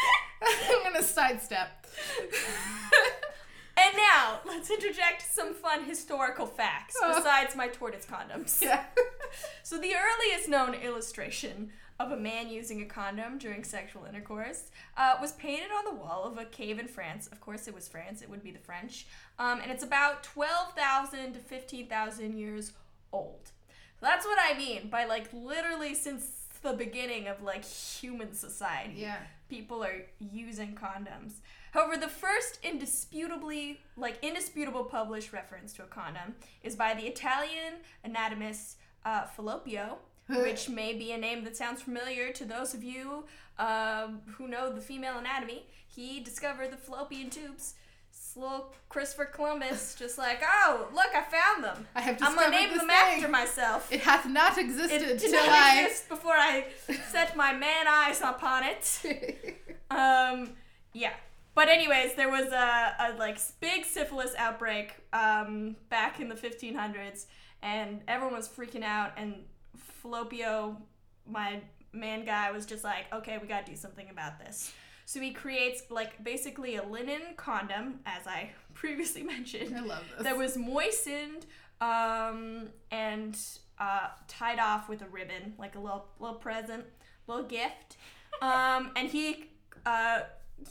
I'm 0.42 0.84
gonna 0.84 1.04
sidestep. 1.04 1.86
and 3.78 3.96
now 3.98 4.40
let's 4.46 4.70
interject 4.70 5.24
some 5.34 5.54
fun 5.54 5.84
historical 5.86 6.46
facts 6.46 6.96
Oh. 7.02 7.16
besides 7.16 7.56
my 7.56 7.68
tortoise 7.68 8.06
condoms. 8.06 8.62
yeah. 8.62 8.86
So 9.64 9.78
the 9.78 9.94
earliest 9.96 10.50
known 10.50 10.74
illustration 10.74 11.70
of 11.98 12.12
a 12.12 12.18
man 12.18 12.50
using 12.50 12.82
a 12.82 12.86
condom 12.86 13.38
during 13.38 13.64
sexual 13.64 14.04
intercourse 14.04 14.72
uh, 14.98 15.16
was 15.22 15.32
painted 15.34 15.70
on 15.72 15.86
the 15.86 16.02
wall 16.02 16.26
of 16.26 16.38
a 16.38 16.44
cave 16.44 16.80
in 16.80 16.88
France. 16.90 17.28
Of 17.28 17.40
course, 17.40 17.66
it 17.70 17.74
was 17.74 17.88
France. 17.88 18.22
It 18.22 18.30
would 18.30 18.44
be 18.44 18.52
the 18.52 18.60
French, 18.60 19.06
um, 19.40 19.62
and 19.62 19.72
it's 19.72 19.84
about 19.86 20.24
twelve 20.24 20.74
thousand 20.74 21.34
to 21.34 21.40
fifteen 21.40 21.88
thousand 21.88 22.38
years 22.38 22.74
old. 23.14 23.52
So 24.02 24.06
that's 24.08 24.26
what 24.26 24.38
I 24.42 24.58
mean 24.58 24.90
by 24.90 25.06
like 25.06 25.30
literally 25.32 25.94
since 25.96 26.41
the 26.62 26.74
beginning 26.74 27.28
of 27.28 27.42
like 27.42 27.66
human 27.66 28.34
society 28.34 28.94
Yeah. 28.98 29.18
people 29.50 29.84
are 29.84 30.06
using 30.20 30.76
condoms. 30.76 31.34
However, 31.72 31.98
the 31.98 32.08
first 32.08 32.60
indisputably, 32.64 33.80
like 33.98 34.18
indisputable 34.22 34.84
published 34.84 35.34
reference 35.34 35.74
to 35.74 35.84
a 35.84 35.88
condom 35.88 36.36
is 36.64 36.76
by 36.76 36.94
the 36.94 37.04
Italian 37.08 37.76
anatomist 38.04 38.78
uh, 39.06 39.26
Falloppio, 39.26 39.98
which 40.28 40.70
may 40.70 40.94
be 40.94 41.12
a 41.12 41.18
name 41.18 41.44
that 41.44 41.58
sounds 41.58 41.82
familiar 41.82 42.32
to 42.34 42.46
those 42.46 42.74
of 42.74 42.84
you 42.84 43.26
um, 43.58 44.22
who 44.38 44.48
know 44.48 44.72
the 44.72 44.82
female 44.82 45.18
anatomy. 45.18 45.66
He 45.88 46.20
discovered 46.22 46.72
the 46.72 46.78
fallopian 46.78 47.30
tubes. 47.30 47.74
It's 48.32 48.38
little 48.38 48.72
Christopher 48.88 49.26
Columbus, 49.26 49.94
just 50.00 50.18
like, 50.18 50.42
oh, 50.42 50.88
look, 50.94 51.10
I 51.14 51.22
found 51.22 51.66
them. 51.66 51.86
I 51.94 52.00
have 52.00 52.14
I'm 52.22 52.30
discovered 52.34 52.52
gonna 52.52 52.56
name 52.56 52.70
them 52.70 52.88
thing. 52.88 52.96
after 52.96 53.28
myself. 53.28 53.92
It 53.92 54.00
hath 54.00 54.26
not 54.26 54.58
existed 54.58 55.02
It 55.02 55.20
did 55.20 55.32
till 55.32 55.46
not 55.46 55.50
I. 55.50 55.82
exist 55.84 56.08
before 56.08 56.32
I 56.36 56.68
set 57.10 57.36
my 57.36 57.52
man 57.54 57.88
eyes 57.90 58.22
upon 58.22 58.64
it. 58.64 59.58
Um, 59.92 60.52
yeah. 60.94 61.12
But 61.54 61.68
anyways, 61.68 62.16
there 62.16 62.30
was 62.30 62.54
a, 62.54 62.96
a 62.98 63.18
like 63.20 63.38
big 63.60 63.84
syphilis 63.84 64.34
outbreak 64.38 64.94
um, 65.12 65.76
back 65.90 66.22
in 66.22 66.30
the 66.30 66.36
1500s, 66.36 67.26
and 67.62 68.00
everyone 68.08 68.38
was 68.38 68.48
freaking 68.48 68.84
out. 68.84 69.12
And 69.18 69.44
Falloppio, 70.02 70.78
my 71.30 71.60
man 71.92 72.24
guy, 72.24 72.52
was 72.52 72.66
just 72.66 72.86
like, 72.86 73.14
"Okay, 73.14 73.38
we 73.38 73.50
gotta 73.50 73.70
do 73.70 73.76
something 73.76 74.10
about 74.10 74.40
this." 74.40 74.72
So 75.12 75.20
he 75.20 75.32
creates 75.32 75.84
like 75.90 76.24
basically 76.24 76.78
a 76.78 76.84
linen 76.84 77.22
condom, 77.36 78.00
as 78.06 78.28
I 78.28 78.52
previously 78.74 79.24
mentioned, 79.24 79.76
I 79.76 79.82
love 79.82 80.04
this. 80.16 80.24
that 80.24 80.38
was 80.38 80.56
moistened 80.56 81.46
um, 81.82 82.70
and 82.92 83.38
uh, 83.78 84.08
tied 84.30 84.60
off 84.60 84.88
with 84.88 85.02
a 85.02 85.08
ribbon, 85.08 85.54
like 85.58 85.76
a 85.76 85.80
little 85.80 86.06
little 86.22 86.38
present, 86.38 86.86
little 87.28 87.44
gift. 87.44 87.98
Um, 88.42 88.92
and 88.96 89.10
he, 89.10 89.50
uh, 89.86 90.22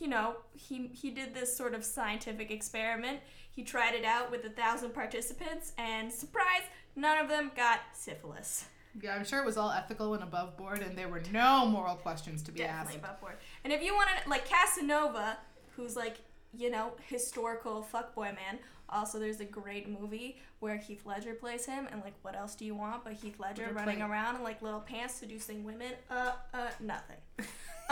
you 0.00 0.08
know, 0.08 0.36
he 0.54 0.88
he 0.94 1.10
did 1.10 1.34
this 1.34 1.54
sort 1.54 1.74
of 1.74 1.84
scientific 1.84 2.50
experiment. 2.50 3.20
He 3.50 3.62
tried 3.62 3.94
it 3.94 4.04
out 4.04 4.30
with 4.30 4.44
a 4.46 4.50
thousand 4.50 4.94
participants, 4.94 5.72
and 5.76 6.10
surprise, 6.10 6.62
none 6.96 7.18
of 7.18 7.28
them 7.28 7.52
got 7.54 7.80
syphilis. 7.92 8.64
yeah, 9.00 9.14
I'm 9.14 9.24
sure 9.24 9.40
it 9.40 9.44
was 9.44 9.58
all 9.58 9.70
ethical 9.70 10.14
and 10.14 10.22
above 10.22 10.56
board, 10.56 10.80
and 10.80 10.96
there 10.96 11.08
were 11.08 11.22
no 11.30 11.66
moral 11.66 11.96
questions 11.96 12.42
to 12.44 12.50
be 12.50 12.60
Definitely 12.60 12.94
asked. 12.94 13.04
above 13.04 13.20
board. 13.20 13.36
And 13.64 13.72
if 13.72 13.82
you 13.82 13.94
want 13.94 14.08
to, 14.22 14.28
like 14.30 14.48
Casanova, 14.48 15.36
who's 15.76 15.96
like, 15.96 16.16
you 16.56 16.70
know, 16.70 16.92
historical 17.06 17.86
fuckboy 17.92 18.34
man. 18.34 18.58
Also, 18.92 19.20
there's 19.20 19.38
a 19.38 19.44
great 19.44 19.88
movie 19.88 20.38
where 20.58 20.76
Heath 20.76 21.06
Ledger 21.06 21.32
plays 21.34 21.64
him, 21.64 21.86
and 21.92 22.02
like, 22.02 22.14
what 22.22 22.34
else 22.34 22.56
do 22.56 22.64
you 22.64 22.74
want 22.74 23.04
but 23.04 23.12
Heath 23.12 23.38
Ledger 23.38 23.66
running 23.72 23.98
playing- 23.98 24.02
around 24.02 24.34
in 24.36 24.42
like 24.42 24.60
little 24.62 24.80
pants 24.80 25.14
seducing 25.14 25.62
women? 25.62 25.92
Uh, 26.10 26.32
uh, 26.52 26.70
nothing. 26.80 27.16
um, 27.38 27.46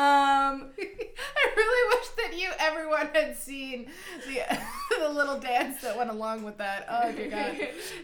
I 0.77 1.53
really 1.57 1.97
wish 1.97 2.09
that 2.17 2.39
you, 2.41 2.51
everyone, 2.59 3.11
had 3.15 3.37
seen 3.37 3.91
the 4.27 4.43
the 4.99 5.09
little 5.09 5.39
dance 5.39 5.81
that 5.83 5.97
went 5.97 6.11
along 6.11 6.43
with 6.43 6.59
that. 6.59 6.87
Oh 6.91 7.13
dear 7.13 7.31
God! 7.31 7.57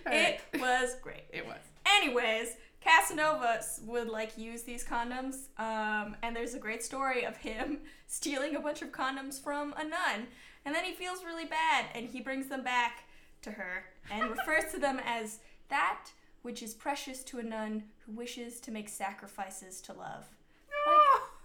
Right. 0.07 0.41
it 0.53 0.61
was 0.61 0.95
great. 1.03 1.25
It 1.33 1.45
was. 1.45 1.59
Anyways, 1.97 2.57
Casanova 2.85 3.61
would 3.87 4.09
like 4.09 4.37
use 4.37 4.63
these 4.63 4.85
condoms, 4.85 5.47
um, 5.59 6.17
and 6.23 6.37
there's 6.37 6.55
a 6.55 6.59
great 6.59 6.83
story 6.83 7.25
of 7.25 7.37
him 7.39 7.79
stealing 8.07 8.55
a 8.57 8.61
bunch 8.61 8.83
of 8.83 8.93
condoms 8.93 9.43
from 9.43 9.73
a 9.79 9.85
nun, 9.85 10.27
and 10.67 10.75
then 10.75 10.85
he 10.85 10.93
feels 10.93 11.25
really 11.25 11.47
bad, 11.47 11.87
and 11.95 12.07
he 12.09 12.21
brings 12.21 12.49
them 12.49 12.63
back 12.63 13.05
to 13.43 13.53
her 13.53 13.85
and 14.13 14.31
refers 14.39 14.71
to 14.73 14.79
them 14.79 15.01
as 15.05 15.39
that 15.69 16.09
which 16.43 16.63
is 16.63 16.75
precious 16.75 17.23
to 17.25 17.39
a 17.39 17.43
nun 17.43 17.85
who 18.05 18.13
wishes 18.13 18.61
to 18.61 18.71
make 18.71 18.89
sacrifices 18.91 19.81
to 19.81 19.95
love. 19.95 20.27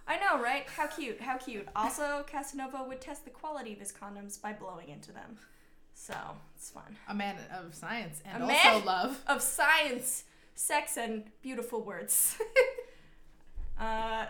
I 0.06 0.17
know, 0.17 0.41
right? 0.43 0.65
How 0.75 0.88
cute, 0.88 1.21
how 1.21 1.38
cute. 1.38 1.67
Also, 1.75 2.25
Casanova 2.28 2.84
would 2.86 2.99
test 2.99 3.23
the 3.23 3.30
quality 3.32 3.71
of 3.73 3.80
his 3.80 3.93
condoms 3.93 4.41
by 4.41 4.52
blowing 4.52 4.89
into 4.89 5.12
them. 5.13 5.38
So, 5.93 6.15
it's 6.56 6.69
fun. 6.71 6.97
A 7.08 7.13
man 7.13 7.36
of 7.58 7.73
science 7.75 8.21
and 8.25 8.43
A 8.43 8.45
also 8.47 8.54
man- 8.80 8.86
love. 8.86 9.21
of 9.28 9.41
science, 9.41 10.23
sex, 10.60 10.98
and 10.98 11.24
beautiful 11.41 11.82
words. 11.82 12.38
uh, 13.80 14.26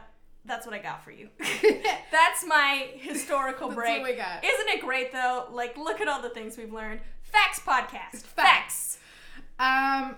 that's 0.46 0.66
what 0.66 0.74
I 0.76 0.80
got 0.80 1.04
for 1.04 1.12
you. 1.12 1.30
That's 2.12 2.46
my 2.48 2.88
historical 2.96 3.68
That's 3.70 3.76
break. 3.80 4.02
what 4.02 4.10
we 4.12 4.16
got. 4.16 4.44
Isn't 4.44 4.70
it 4.70 4.82
great 4.82 5.12
though? 5.12 5.48
Like, 5.52 5.78
look 5.78 6.00
at 6.02 6.08
all 6.08 6.22
the 6.22 6.30
things 6.30 6.58
we've 6.58 6.72
learned. 6.74 7.02
Facts 7.24 7.60
podcast. 7.60 8.22
Facts. 8.22 9.00
Um, 9.60 10.16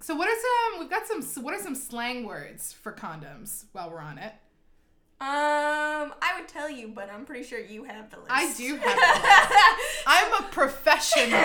so 0.00 0.14
what 0.14 0.28
are 0.28 0.36
some? 0.72 0.80
We've 0.80 0.90
got 0.90 1.06
some. 1.06 1.22
What 1.42 1.54
are 1.54 1.62
some 1.62 1.74
slang 1.74 2.24
words 2.26 2.72
for 2.72 2.92
condoms? 2.92 3.64
While 3.72 3.90
we're 3.90 4.00
on 4.00 4.18
it, 4.18 4.32
Um, 5.20 6.12
I 6.20 6.38
would 6.38 6.46
tell 6.48 6.68
you, 6.68 6.88
but 6.88 7.10
I'm 7.10 7.24
pretty 7.24 7.44
sure 7.44 7.58
you 7.58 7.84
have 7.84 8.10
the 8.10 8.18
list. 8.18 8.28
I 8.30 8.52
do 8.54 8.76
have. 8.76 8.82
The 8.84 8.90
list. 8.90 10.04
I'm 10.06 10.44
a 10.44 10.48
professional. 10.52 11.40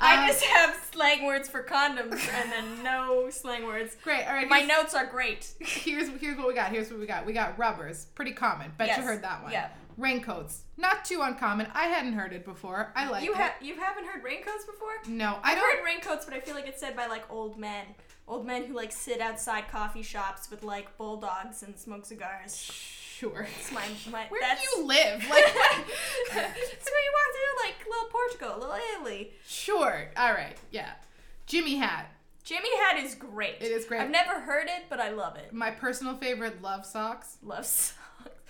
I 0.00 0.20
Um, 0.22 0.26
just 0.28 0.44
have 0.44 0.81
slang 1.02 1.24
words 1.26 1.48
for 1.48 1.62
condoms 1.62 2.12
and 2.42 2.52
then 2.52 2.82
no 2.84 3.28
slang 3.30 3.64
words. 3.66 3.96
Great. 4.02 4.24
All 4.26 4.34
right. 4.34 4.48
My 4.48 4.62
notes 4.62 4.94
are 4.94 5.06
great. 5.06 5.52
here's 5.60 6.08
here's 6.20 6.36
what 6.38 6.48
we 6.48 6.54
got. 6.54 6.70
Here's 6.70 6.90
what 6.90 7.00
we 7.00 7.06
got. 7.06 7.26
We 7.26 7.32
got 7.32 7.58
rubbers, 7.58 8.06
pretty 8.14 8.32
common. 8.32 8.72
Bet 8.78 8.88
Yes. 8.88 8.98
you 8.98 9.04
heard 9.04 9.22
that 9.22 9.42
one. 9.42 9.52
Yeah. 9.52 9.68
Raincoats, 9.98 10.62
not 10.78 11.04
too 11.04 11.20
uncommon. 11.20 11.66
I 11.74 11.84
hadn't 11.84 12.14
heard 12.14 12.32
it 12.32 12.46
before. 12.46 12.92
I 12.96 13.10
like 13.10 13.24
you 13.24 13.34
it. 13.34 13.52
you 13.60 13.76
haven't 13.78 14.06
heard 14.06 14.24
raincoats 14.24 14.64
before? 14.64 14.88
no, 15.06 15.38
I 15.42 15.50
I've 15.52 15.58
don't. 15.58 15.76
heard 15.76 15.84
raincoats, 15.84 16.24
but 16.24 16.32
I 16.32 16.40
feel 16.40 16.54
like 16.54 16.66
it's 16.66 16.80
said 16.80 16.96
by 16.96 17.06
like 17.08 17.30
old 17.30 17.58
men. 17.58 17.84
Old 18.28 18.46
men 18.46 18.64
who 18.64 18.74
like 18.74 18.92
sit 18.92 19.20
outside 19.20 19.68
coffee 19.70 20.02
shops 20.02 20.50
with 20.50 20.62
like 20.62 20.96
bulldogs 20.96 21.62
and 21.62 21.76
smoke 21.76 22.06
cigars. 22.06 22.54
Sure. 22.56 23.46
It's 23.58 23.70
my 23.72 23.82
my. 24.10 24.26
Where 24.28 24.40
that's, 24.40 24.60
do 24.62 24.80
you 24.80 24.86
live? 24.86 25.28
Like, 25.28 25.44
It's 25.54 26.90
where 26.90 27.04
you 27.04 27.12
walk 27.12 27.30
through 27.34 27.66
like 27.66 27.86
little 27.88 28.08
Portugal, 28.10 28.58
little 28.58 28.76
Italy. 28.98 29.30
sure. 29.46 30.10
All 30.16 30.32
right. 30.32 30.56
Yeah. 30.70 30.92
Jimmy 31.46 31.76
hat. 31.76 32.10
Jimmy 32.44 32.76
Hat 32.78 32.98
is 32.98 33.14
great. 33.14 33.56
It 33.60 33.70
is 33.70 33.84
great. 33.84 34.00
I've 34.00 34.10
never 34.10 34.40
heard 34.40 34.66
it, 34.66 34.86
but 34.90 34.98
I 34.98 35.10
love 35.10 35.36
it. 35.36 35.52
My 35.52 35.70
personal 35.70 36.16
favorite, 36.16 36.60
love 36.60 36.84
socks. 36.84 37.36
Love 37.40 37.64
socks. 37.64 37.96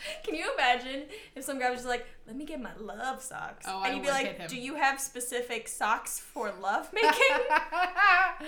Can 0.24 0.34
you 0.34 0.52
imagine 0.54 1.04
if 1.34 1.44
some 1.44 1.58
guy 1.58 1.70
was 1.70 1.78
just 1.80 1.88
like, 1.88 2.06
"Let 2.26 2.36
me 2.36 2.44
get 2.44 2.60
my 2.60 2.74
love 2.78 3.22
socks," 3.22 3.66
Oh, 3.68 3.82
and 3.82 3.96
you'd 3.96 4.02
be 4.02 4.10
like, 4.10 4.48
"Do 4.48 4.56
you 4.56 4.74
have 4.76 5.00
specific 5.00 5.68
socks 5.68 6.18
for 6.18 6.52
love 6.60 6.92
making?" 6.92 7.10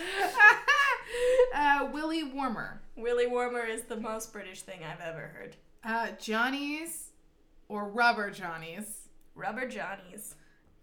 uh, 1.55 1.89
Willie 1.93 2.25
Warmer. 2.25 2.81
Willie 2.97 3.27
Warmer 3.27 3.65
is 3.65 3.83
the 3.83 3.97
most 3.97 4.33
British 4.33 4.63
thing 4.63 4.81
I've 4.85 5.01
ever 5.01 5.33
heard. 5.35 5.57
Uh, 5.83 6.09
Johnny's 6.21 7.11
or 7.69 7.89
Rubber 7.89 8.31
Johnny's. 8.31 9.09
Rubber 9.35 9.69
Johnnies 9.69 10.37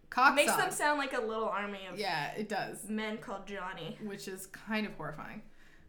Cock 0.09 0.35
makes 0.35 0.51
socks. 0.51 0.63
them 0.63 0.71
sound 0.71 0.99
like 0.99 1.13
a 1.13 1.21
little 1.21 1.47
army 1.47 1.79
of 1.91 1.97
Yeah, 1.97 2.31
it 2.33 2.49
does, 2.49 2.89
men 2.89 3.17
called 3.17 3.47
Johnny. 3.47 3.97
which 4.03 4.27
is 4.27 4.47
kind 4.47 4.85
of 4.85 4.93
horrifying. 4.95 5.41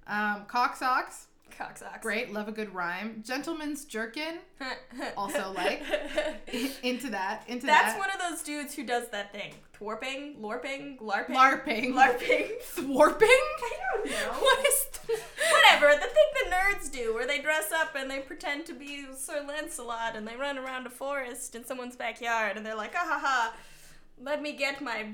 Um, 0.07 0.45
cock 0.47 0.77
socks. 0.77 1.27
Cock 1.59 1.79
socks. 1.79 1.99
Great, 2.03 2.33
love 2.33 2.49
a 2.49 2.53
good 2.53 2.75
rhyme. 2.75 3.23
Gentleman's 3.25 3.85
jerkin. 3.85 4.38
Also 5.17 5.53
like. 5.53 5.83
into 6.83 7.11
that. 7.11 7.45
Into 7.49 7.67
that. 7.67 7.83
That's 7.83 7.95
that. 7.95 7.99
one 7.99 8.11
of 8.11 8.19
those 8.19 8.43
dudes 8.43 8.75
who 8.75 8.85
does 8.85 9.09
that 9.09 9.33
thing. 9.33 9.53
Twerping, 9.79 10.41
lorping, 10.41 10.99
larping. 11.01 11.29
LARPing. 11.31 11.93
LARPing. 11.93 12.51
Thwarping? 12.77 13.23
I 13.23 13.77
don't 13.95 14.11
know. 14.11 14.33
What 14.41 14.67
is 14.67 14.87
th- 15.07 15.21
Whatever, 15.51 15.93
the 15.95 16.07
thing 16.07 16.27
the 16.45 16.55
nerds 16.55 16.91
do, 16.93 17.15
where 17.15 17.27
they 17.27 17.41
dress 17.41 17.73
up 17.73 17.95
and 17.97 18.11
they 18.11 18.21
pretend 18.21 18.67
to 18.67 18.75
be 18.75 19.07
Sir 19.17 19.45
Lancelot 19.47 20.15
and 20.17 20.27
they 20.27 20.37
run 20.37 20.57
around 20.59 20.87
a 20.87 20.91
forest 20.91 21.55
in 21.55 21.65
someone's 21.65 21.97
backyard 21.97 22.57
and 22.57 22.65
they're 22.65 22.77
like, 22.77 22.93
ah 22.95 23.05
ha 23.05 23.21
ha, 23.23 23.55
let 24.21 24.41
me 24.41 24.53
get 24.53 24.81
my 24.81 25.07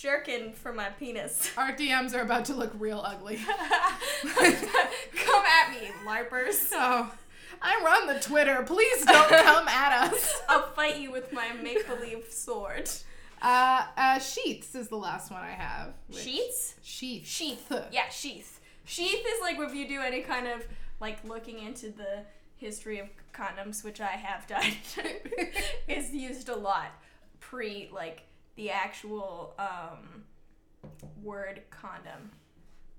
jerkin 0.00 0.52
for 0.52 0.72
my 0.72 0.88
penis. 0.90 1.50
Our 1.56 1.72
DMs 1.72 2.14
are 2.14 2.20
about 2.22 2.44
to 2.46 2.54
look 2.54 2.72
real 2.78 3.02
ugly. 3.04 3.36
Come 4.24 5.44
at 5.44 5.70
me, 5.70 5.88
LARPers. 6.06 6.70
Oh, 6.82 7.12
I 7.62 7.78
run 7.84 8.06
the 8.06 8.18
Twitter. 8.20 8.62
Please 8.66 9.04
don't 9.04 9.28
come 9.28 9.68
at 9.68 10.10
us. 10.10 10.40
I'll 10.48 10.68
fight 10.70 10.96
you 10.98 11.12
with 11.12 11.30
my 11.30 11.52
make 11.62 11.86
believe 11.86 12.24
sword. 12.30 12.88
Uh, 13.42 13.84
uh, 13.98 14.18
sheets 14.18 14.74
is 14.74 14.88
the 14.88 14.96
last 14.96 15.30
one 15.30 15.42
I 15.42 15.50
have. 15.50 15.92
which- 16.08 16.20
Sheets? 16.20 16.76
Sheath. 16.82 17.26
Sheath. 17.26 17.70
Yeah, 17.92 18.08
sheath. 18.08 18.60
Sheath 18.86 19.20
is 19.26 19.40
like 19.42 19.58
if 19.58 19.74
you 19.74 19.86
do 19.86 20.00
any 20.00 20.22
kind 20.22 20.46
of 20.46 20.66
like 21.00 21.22
looking 21.22 21.58
into 21.58 21.90
the 21.90 22.24
history 22.56 22.98
of 22.98 23.08
condoms, 23.34 23.84
which 23.84 24.00
I 24.00 24.06
have 24.12 24.46
done, 24.46 24.72
is 25.86 26.12
used 26.14 26.48
a 26.48 26.56
lot 26.56 26.92
pre 27.40 27.90
like 27.92 28.22
the 28.60 28.70
actual 28.70 29.54
um, 29.58 30.24
word 31.22 31.62
condom. 31.70 32.30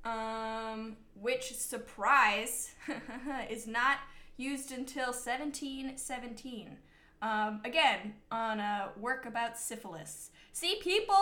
Um, 0.04 0.98
which 1.14 1.56
surprise 1.56 2.72
is 3.50 3.68
not 3.68 4.00
used 4.38 4.72
until 4.72 5.10
1717. 5.10 6.78
Um, 7.22 7.62
again, 7.64 8.16
on 8.32 8.60
a 8.60 8.90
work 9.00 9.28
about 9.28 9.60
syphilis. 9.60 10.32
See, 10.52 10.80
people 10.82 11.16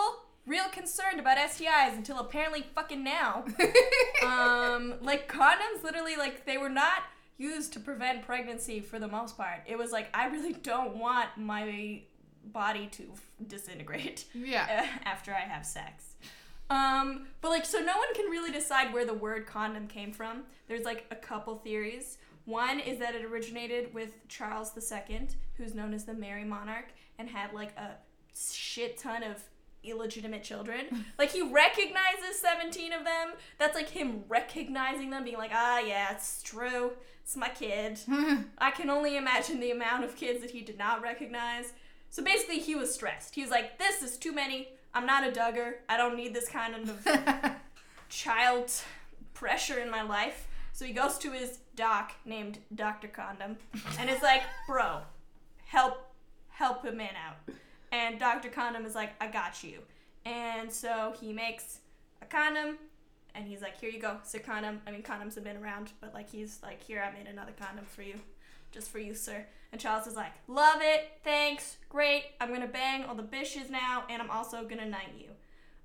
real 0.45 0.69
concerned 0.69 1.19
about 1.19 1.37
STIs 1.37 1.97
until 1.97 2.19
apparently 2.19 2.65
fucking 2.73 3.03
now. 3.03 3.43
um, 4.25 4.93
like 5.01 5.29
condoms, 5.29 5.83
literally, 5.83 6.15
like 6.15 6.45
they 6.45 6.57
were 6.57 6.69
not 6.69 7.03
used 7.37 7.73
to 7.73 7.81
prevent 7.81 8.25
pregnancy 8.25 8.79
for 8.79 8.99
the 8.99 9.07
most 9.09 9.35
part. 9.35 9.63
It 9.67 9.77
was 9.77 9.91
like 9.91 10.07
I 10.13 10.27
really 10.27 10.53
don't 10.53 10.95
want 10.95 11.27
my 11.35 12.03
body 12.51 12.87
to 12.87 13.03
f- 13.13 13.21
disintegrate 13.47 14.25
Yeah. 14.33 14.87
after 15.05 15.33
I 15.33 15.39
have 15.41 15.65
sex. 15.65 16.15
Um, 16.69 17.27
but 17.41 17.49
like, 17.49 17.65
so 17.65 17.79
no 17.79 17.97
one 17.97 18.13
can 18.13 18.25
really 18.29 18.51
decide 18.51 18.93
where 18.93 19.05
the 19.05 19.13
word 19.13 19.47
condom 19.47 19.87
came 19.87 20.11
from. 20.11 20.43
There's 20.67 20.83
like 20.85 21.05
a 21.09 21.15
couple 21.15 21.55
theories. 21.55 22.17
One 22.45 22.79
is 22.79 22.99
that 22.99 23.15
it 23.15 23.25
originated 23.25 23.93
with 23.93 24.27
Charles 24.27 24.71
II, 24.77 25.27
who's 25.55 25.73
known 25.73 25.93
as 25.93 26.05
the 26.05 26.13
Merry 26.13 26.43
Monarch, 26.43 26.89
and 27.17 27.29
had 27.29 27.53
like 27.53 27.75
a 27.77 27.91
shit 28.35 28.97
ton 28.97 29.23
of 29.23 29.41
illegitimate 29.83 30.43
children. 30.43 31.05
like 31.17 31.31
he 31.31 31.41
recognizes 31.41 32.39
17 32.39 32.93
of 32.93 33.03
them. 33.03 33.33
That's 33.57 33.75
like 33.75 33.89
him 33.89 34.23
recognizing 34.27 35.09
them, 35.09 35.23
being 35.23 35.37
like, 35.37 35.51
ah, 35.53 35.79
yeah, 35.79 36.11
it's 36.11 36.41
true. 36.43 36.91
It's 37.23 37.35
my 37.35 37.49
kid. 37.49 37.99
I 38.57 38.71
can 38.71 38.89
only 38.89 39.15
imagine 39.17 39.59
the 39.59 39.71
amount 39.71 40.03
of 40.03 40.15
kids 40.15 40.41
that 40.41 40.51
he 40.51 40.61
did 40.61 40.77
not 40.77 41.01
recognize. 41.01 41.73
So 42.09 42.23
basically, 42.23 42.59
he 42.59 42.75
was 42.75 42.93
stressed. 42.93 43.35
He 43.35 43.41
was 43.41 43.51
like, 43.51 43.77
this 43.77 44.01
is 44.01 44.17
too 44.17 44.33
many. 44.33 44.69
I'm 44.93 45.05
not 45.05 45.27
a 45.27 45.31
Duggar. 45.31 45.73
I 45.87 45.97
don't 45.97 46.15
need 46.15 46.33
this 46.33 46.49
kind 46.49 46.75
of 46.75 47.07
child 48.09 48.71
pressure 49.33 49.79
in 49.79 49.89
my 49.89 50.01
life. 50.01 50.47
So 50.73 50.85
he 50.85 50.93
goes 50.93 51.17
to 51.19 51.31
his 51.31 51.59
doc 51.75 52.13
named 52.25 52.59
Dr. 52.73 53.07
Condom 53.07 53.57
and 53.99 54.09
is 54.09 54.21
like, 54.21 54.43
bro, 54.67 55.01
help 55.65 56.05
help 56.49 56.83
him 56.83 56.97
man 56.97 57.13
out. 57.27 57.55
And 57.91 58.19
Dr. 58.19 58.49
Condom 58.49 58.85
is 58.85 58.95
like, 58.95 59.11
I 59.21 59.27
got 59.27 59.63
you. 59.63 59.79
And 60.25 60.71
so 60.71 61.13
he 61.19 61.31
makes 61.31 61.79
a 62.21 62.25
condom 62.25 62.77
and 63.35 63.47
he's 63.47 63.61
like, 63.61 63.79
here 63.79 63.89
you 63.89 63.99
go, 63.99 64.17
it's 64.21 64.33
a 64.35 64.39
condom. 64.39 64.81
I 64.85 64.91
mean, 64.91 65.03
condoms 65.03 65.35
have 65.35 65.43
been 65.43 65.57
around, 65.57 65.91
but 66.01 66.13
like, 66.13 66.29
he's 66.29 66.59
like, 66.61 66.83
here, 66.83 67.01
I 67.01 67.17
made 67.17 67.27
another 67.27 67.53
condom 67.57 67.85
for 67.85 68.01
you, 68.01 68.15
just 68.71 68.89
for 68.89 68.99
you, 68.99 69.13
sir. 69.13 69.45
And 69.71 69.79
Charles 69.79 70.07
is 70.07 70.15
like, 70.15 70.31
love 70.47 70.79
it, 70.81 71.09
thanks, 71.23 71.77
great. 71.89 72.23
I'm 72.41 72.51
gonna 72.51 72.67
bang 72.67 73.03
all 73.03 73.15
the 73.15 73.23
bitches 73.23 73.69
now, 73.69 74.03
and 74.09 74.21
I'm 74.21 74.31
also 74.31 74.63
gonna 74.63 74.85
knight 74.85 75.13
you. 75.17 75.29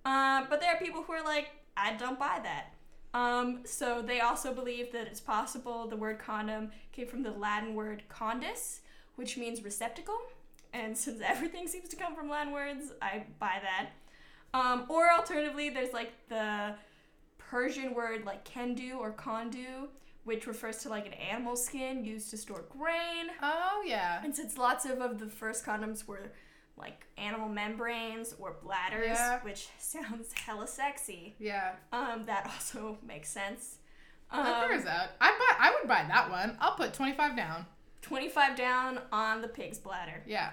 Uh, 0.04 0.44
but 0.48 0.60
there 0.60 0.74
are 0.74 0.78
people 0.78 1.02
who 1.02 1.12
are 1.12 1.24
like, 1.24 1.48
I 1.76 1.94
don't 1.94 2.18
buy 2.18 2.40
that. 2.42 2.74
Um, 3.14 3.60
so 3.64 4.02
they 4.02 4.20
also 4.20 4.52
believe 4.52 4.92
that 4.92 5.06
it's 5.06 5.20
possible 5.20 5.86
the 5.86 5.96
word 5.96 6.18
condom 6.18 6.72
came 6.92 7.06
from 7.06 7.22
the 7.22 7.30
Latin 7.30 7.74
word 7.74 8.02
condus, 8.10 8.80
which 9.16 9.36
means 9.36 9.62
receptacle. 9.62 10.18
And 10.72 10.96
since 10.98 11.20
everything 11.24 11.68
seems 11.68 11.88
to 11.90 11.96
come 11.96 12.14
from 12.14 12.28
Latin 12.28 12.52
words, 12.52 12.92
I 13.00 13.24
buy 13.38 13.60
that. 13.62 13.90
Um, 14.52 14.86
or 14.88 15.10
alternatively, 15.12 15.70
there's 15.70 15.92
like 15.92 16.12
the 16.28 16.74
Persian 17.38 17.94
word 17.94 18.24
like 18.24 18.44
kendu 18.44 18.96
or 18.96 19.12
kondu, 19.12 19.88
which 20.24 20.46
refers 20.46 20.78
to 20.78 20.88
like 20.88 21.06
an 21.06 21.12
animal 21.14 21.56
skin 21.56 22.04
used 22.04 22.30
to 22.30 22.36
store 22.36 22.64
grain. 22.68 23.26
oh 23.42 23.82
yeah. 23.86 24.20
And 24.24 24.34
since 24.34 24.56
lots 24.58 24.84
of, 24.84 25.00
of 25.00 25.18
the 25.18 25.26
first 25.28 25.64
condoms 25.64 26.06
were 26.06 26.32
like 26.76 27.06
animal 27.18 27.48
membranes 27.48 28.34
or 28.38 28.56
bladders, 28.62 29.06
Yeah. 29.16 29.40
which 29.42 29.68
sounds 29.78 30.32
hella 30.32 30.66
sexy, 30.66 31.36
Yeah. 31.38 31.76
um, 31.92 32.24
that 32.26 32.46
also 32.46 32.98
makes 33.06 33.28
sense. 33.30 33.78
That 34.32 34.62
Um, 34.64 34.68
bears 34.68 34.86
out. 34.86 35.10
I 35.20 35.30
buy. 35.30 35.56
I 35.66 35.70
would 35.78 35.86
buy 35.88 36.04
that 36.08 36.30
one. 36.30 36.56
I'll 36.60 36.74
put 36.74 36.92
twenty 36.94 37.12
five 37.14 37.36
down. 37.36 37.66
25 38.02 38.54
down 38.56 39.00
on 39.12 39.40
the 39.40 39.48
pig's 39.48 39.78
bladder. 39.78 40.22
Yeah. 40.26 40.50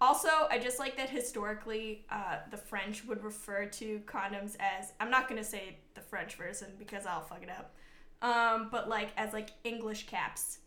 Also, 0.00 0.28
I 0.50 0.58
just 0.58 0.78
like 0.78 0.96
that 0.96 1.10
historically, 1.10 2.06
uh, 2.10 2.38
the 2.50 2.56
French 2.56 3.04
would 3.04 3.22
refer 3.22 3.66
to 3.66 4.00
condoms 4.06 4.56
as 4.60 4.92
I'm 5.00 5.10
not 5.10 5.28
gonna 5.28 5.44
say 5.44 5.76
the 5.94 6.00
French 6.00 6.36
version 6.36 6.68
because 6.78 7.04
I'll 7.04 7.20
fuck 7.20 7.42
it 7.42 7.50
up. 7.50 7.74
Um, 8.22 8.68
but 8.70 8.88
like 8.88 9.10
as 9.16 9.32
like 9.32 9.50
English 9.64 10.06
caps, 10.06 10.58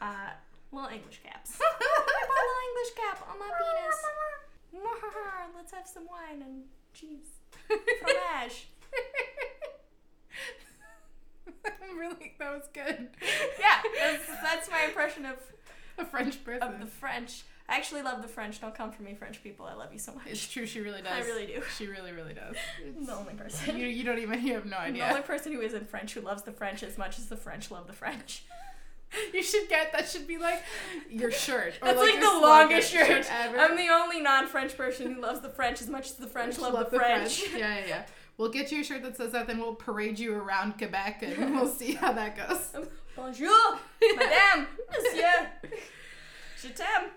uh, 0.00 0.30
little 0.72 0.90
English 0.90 1.20
caps. 1.24 1.58
I 1.60 1.72
put 1.78 1.86
a 1.86 2.36
little 2.42 2.62
English 2.68 2.94
cap 2.96 3.28
on 3.30 3.38
my 3.38 3.50
penis. 3.58 4.02
Let's 5.56 5.72
have 5.72 5.86
some 5.86 6.06
wine 6.06 6.42
and 6.42 6.62
cheese, 6.92 7.40
fromage. 7.66 8.68
really, 11.96 12.34
that 12.38 12.52
was 12.52 12.68
good. 12.72 13.08
Yeah, 13.58 13.82
that's, 13.98 14.26
that's 14.42 14.70
my 14.70 14.84
impression 14.84 15.24
of 15.26 15.36
A 15.98 16.04
French 16.04 16.44
person. 16.44 16.62
of 16.62 16.78
the 16.78 16.86
French. 16.86 17.42
I 17.68 17.76
actually 17.76 18.02
love 18.02 18.22
the 18.22 18.28
French. 18.28 18.60
Don't 18.60 18.74
come 18.74 18.92
for 18.92 19.02
me, 19.02 19.14
French 19.14 19.42
people. 19.42 19.66
I 19.66 19.74
love 19.74 19.92
you 19.92 19.98
so 19.98 20.12
much. 20.14 20.26
It's 20.26 20.46
true. 20.46 20.66
She 20.66 20.80
really 20.80 21.02
does. 21.02 21.12
I 21.12 21.20
really 21.26 21.46
do. 21.46 21.62
She 21.76 21.86
really, 21.86 22.12
really 22.12 22.34
does. 22.34 22.54
I'm 22.96 23.04
the 23.04 23.14
only 23.14 23.34
person. 23.34 23.76
You, 23.76 23.86
you 23.86 24.04
don't 24.04 24.18
even. 24.18 24.44
You 24.46 24.54
have 24.54 24.66
no 24.66 24.76
I'm 24.76 24.94
the 24.94 25.08
only 25.08 25.22
person 25.22 25.52
who 25.52 25.60
isn't 25.60 25.88
French 25.88 26.14
who 26.14 26.20
loves 26.20 26.42
the 26.42 26.52
French 26.52 26.82
as 26.82 26.96
much 26.96 27.18
as 27.18 27.26
the 27.26 27.36
French 27.36 27.70
love 27.70 27.86
the 27.86 27.92
French. 27.92 28.44
You 29.32 29.40
should 29.40 29.68
get 29.68 29.92
that. 29.92 30.08
Should 30.08 30.26
be 30.26 30.36
like 30.36 30.62
your 31.08 31.30
shirt. 31.30 31.74
Or 31.80 31.86
That's 31.86 31.98
like, 31.98 32.14
your 32.14 32.22
the 32.22 32.40
longest 32.40 32.92
shirt. 32.92 33.24
ever. 33.30 33.56
I'm 33.56 33.76
the 33.76 33.88
only 33.88 34.20
non-French 34.20 34.76
person 34.76 35.14
who 35.14 35.22
loves 35.22 35.40
the 35.40 35.48
French 35.48 35.80
as 35.80 35.88
much 35.88 36.06
as 36.06 36.14
the 36.14 36.26
French 36.26 36.58
love, 36.58 36.90
the, 36.90 36.98
French. 36.98 37.44
Yeah, 37.52 37.58
yeah, 37.58 37.82
yeah. 37.86 38.06
We'll 38.36 38.50
get 38.50 38.72
you 38.72 38.80
a 38.80 38.84
shirt 38.84 39.04
that 39.04 39.16
says 39.16 39.30
that, 39.30 39.46
then 39.46 39.58
we'll 39.58 39.76
parade 39.76 40.18
you 40.18 40.34
around 40.34 40.76
Quebec, 40.76 41.22
and 41.22 41.54
we'll 41.54 41.68
see 41.68 41.92
how 41.94 42.12
that 42.14 42.36
goes. 42.36 42.74
Um, 42.74 42.88
bonjour, 43.14 43.78
madame, 44.16 44.66
monsieur, 44.90 45.48
t'aime. 46.70 47.10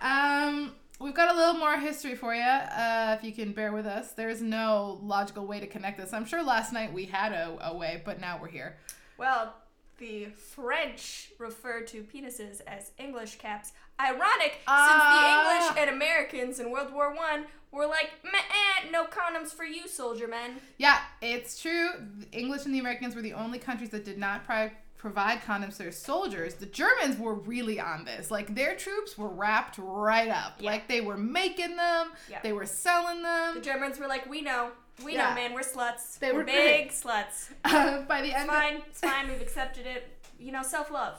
um, 0.00 0.72
we've 1.00 1.14
got 1.14 1.34
a 1.34 1.36
little 1.38 1.54
more 1.54 1.76
history 1.78 2.14
for 2.14 2.34
you, 2.34 2.40
uh, 2.42 3.16
if 3.18 3.24
you 3.24 3.32
can 3.32 3.52
bear 3.52 3.72
with 3.72 3.86
us. 3.86 4.12
There's 4.12 4.42
no 4.42 4.98
logical 5.02 5.46
way 5.46 5.60
to 5.60 5.66
connect 5.66 5.98
this. 5.98 6.12
I'm 6.12 6.24
sure 6.24 6.42
last 6.42 6.72
night 6.72 6.92
we 6.92 7.06
had 7.06 7.32
a, 7.32 7.56
a 7.70 7.76
way, 7.76 8.02
but 8.04 8.20
now 8.20 8.38
we're 8.40 8.48
here. 8.48 8.76
Well, 9.18 9.54
the 9.98 10.26
French 10.26 11.32
refer 11.38 11.80
to 11.82 12.02
penises 12.02 12.60
as 12.66 12.92
English 12.98 13.36
caps. 13.36 13.72
Ironic, 13.98 14.58
Ah. 14.68 15.64
since 15.64 15.72
the 15.72 15.80
English 15.80 15.88
and 15.88 15.96
Americans 15.96 16.60
in 16.60 16.70
World 16.70 16.92
War 16.92 17.14
One 17.14 17.46
were 17.72 17.86
like, 17.86 18.10
Meh, 18.22 18.90
no 18.90 19.06
condoms 19.06 19.52
for 19.54 19.64
you, 19.64 19.88
soldier 19.88 20.28
men. 20.28 20.56
Yeah, 20.76 20.98
it's 21.22 21.58
true. 21.60 21.88
The 22.18 22.38
English 22.38 22.66
and 22.66 22.74
the 22.74 22.78
Americans 22.78 23.14
were 23.14 23.22
the 23.22 23.32
only 23.32 23.58
countries 23.58 23.88
that 23.90 24.04
did 24.04 24.18
not 24.18 24.44
pri- 24.44 24.72
provide 24.98 25.40
condoms 25.42 25.72
to 25.72 25.78
their 25.84 25.92
soldiers, 25.92 26.54
the 26.54 26.66
Germans 26.66 27.18
were 27.18 27.34
really 27.34 27.78
on 27.78 28.04
this. 28.04 28.30
Like 28.30 28.54
their 28.54 28.74
troops 28.76 29.16
were 29.18 29.28
wrapped 29.28 29.76
right 29.78 30.28
up. 30.28 30.54
Yeah. 30.60 30.70
Like 30.70 30.88
they 30.88 31.00
were 31.00 31.16
making 31.16 31.76
them, 31.76 32.10
Yeah. 32.30 32.40
they 32.42 32.52
were 32.52 32.66
selling 32.66 33.22
them. 33.22 33.56
The. 33.56 33.60
Germans 33.60 33.98
were 33.98 34.06
like, 34.08 34.28
we 34.28 34.40
know. 34.42 34.70
We 35.04 35.14
Yeah. 35.14 35.28
know, 35.30 35.34
man. 35.34 35.52
We're 35.54 35.60
sluts. 35.60 36.18
They 36.18 36.32
we're 36.32 36.38
were 36.38 36.44
big 36.44 36.88
great. 36.88 36.92
sluts. 36.92 37.50
Uh, 37.64 38.02
by 38.02 38.22
the 38.22 38.28
It's 38.28 38.36
end 38.36 38.48
fine. 38.50 38.82
It's 38.88 39.00
fine. 39.12 39.28
We've 39.28 39.40
accepted 39.40 39.86
it. 39.86 40.08
You 40.38 40.52
know, 40.52 40.62
self 40.62 40.90
love. 40.90 41.18